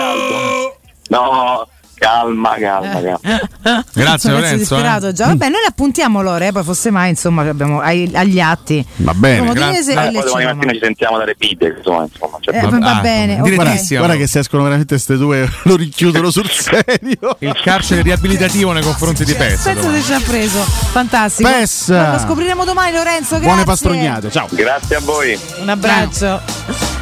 No, 1.10 1.68
calma, 2.02 2.56
calma, 2.60 2.90
calma. 2.90 3.20
Grazie 3.94 4.18
Sono 4.20 4.36
Lorenzo. 4.36 4.58
disperato 4.58 5.08
eh. 5.08 5.14
già. 5.14 5.28
Vabbè, 5.28 5.50
noi 5.50 5.62
le 5.62 5.68
appuntiamo 5.68 6.22
Lore, 6.24 6.48
eh, 6.48 6.52
poi 6.52 6.64
fosse 6.64 6.90
mai, 6.90 7.10
insomma, 7.10 7.44
abbiamo 7.48 7.80
ai- 7.80 8.10
agli 8.14 8.40
atti. 8.40 8.84
Va 8.98 9.14
bene, 9.14 9.54
grazie. 9.54 9.94
Eh, 9.94 10.08
e 10.08 10.12
poi 10.12 10.24
domani 10.24 10.46
mattina 10.46 10.72
ci 10.74 10.80
sentiamo 10.82 11.18
dalle 11.18 11.36
bide, 11.38 11.76
insomma, 11.78 12.08
insomma 12.12 12.38
cioè, 12.40 12.56
Eh, 12.58 12.62
Va- 12.62 12.80
va, 12.80 12.98
ah, 12.98 13.02
bene, 13.02 13.34
ok. 13.40 13.44
direttissimo. 13.44 13.68
Guarda, 13.68 13.98
guarda 14.00 14.16
che 14.16 14.28
se 14.28 14.40
escono 14.40 14.64
veramente 14.64 14.94
queste 14.96 15.18
due 15.18 15.48
lo 15.64 15.76
rinchiudono 15.76 16.32
sul 16.32 16.50
serio. 16.50 17.36
Il 17.40 17.60
carcere 17.64 18.02
riabilitativo 18.02 18.72
nei 18.72 18.84
confronti 18.84 19.24
di 19.24 19.34
Pezza. 19.36 19.72
Pensa 19.74 19.92
se 19.92 20.02
ci 20.02 20.14
ha 20.14 20.20
preso. 20.26 20.60
Fantastico. 20.62 21.50
Pes. 21.50 21.90
Lo 21.90 22.20
scopriremo 22.20 22.66
domani 22.66 22.92
Lorenzo, 22.94 23.36
grazie. 23.36 23.48
Buone 23.48 23.64
pastognate, 23.64 24.32
ciao. 24.32 24.48
Grazie 24.50 24.96
a 24.96 25.00
voi. 25.02 25.40
Un 25.60 25.70
abbraccio. 25.70 27.02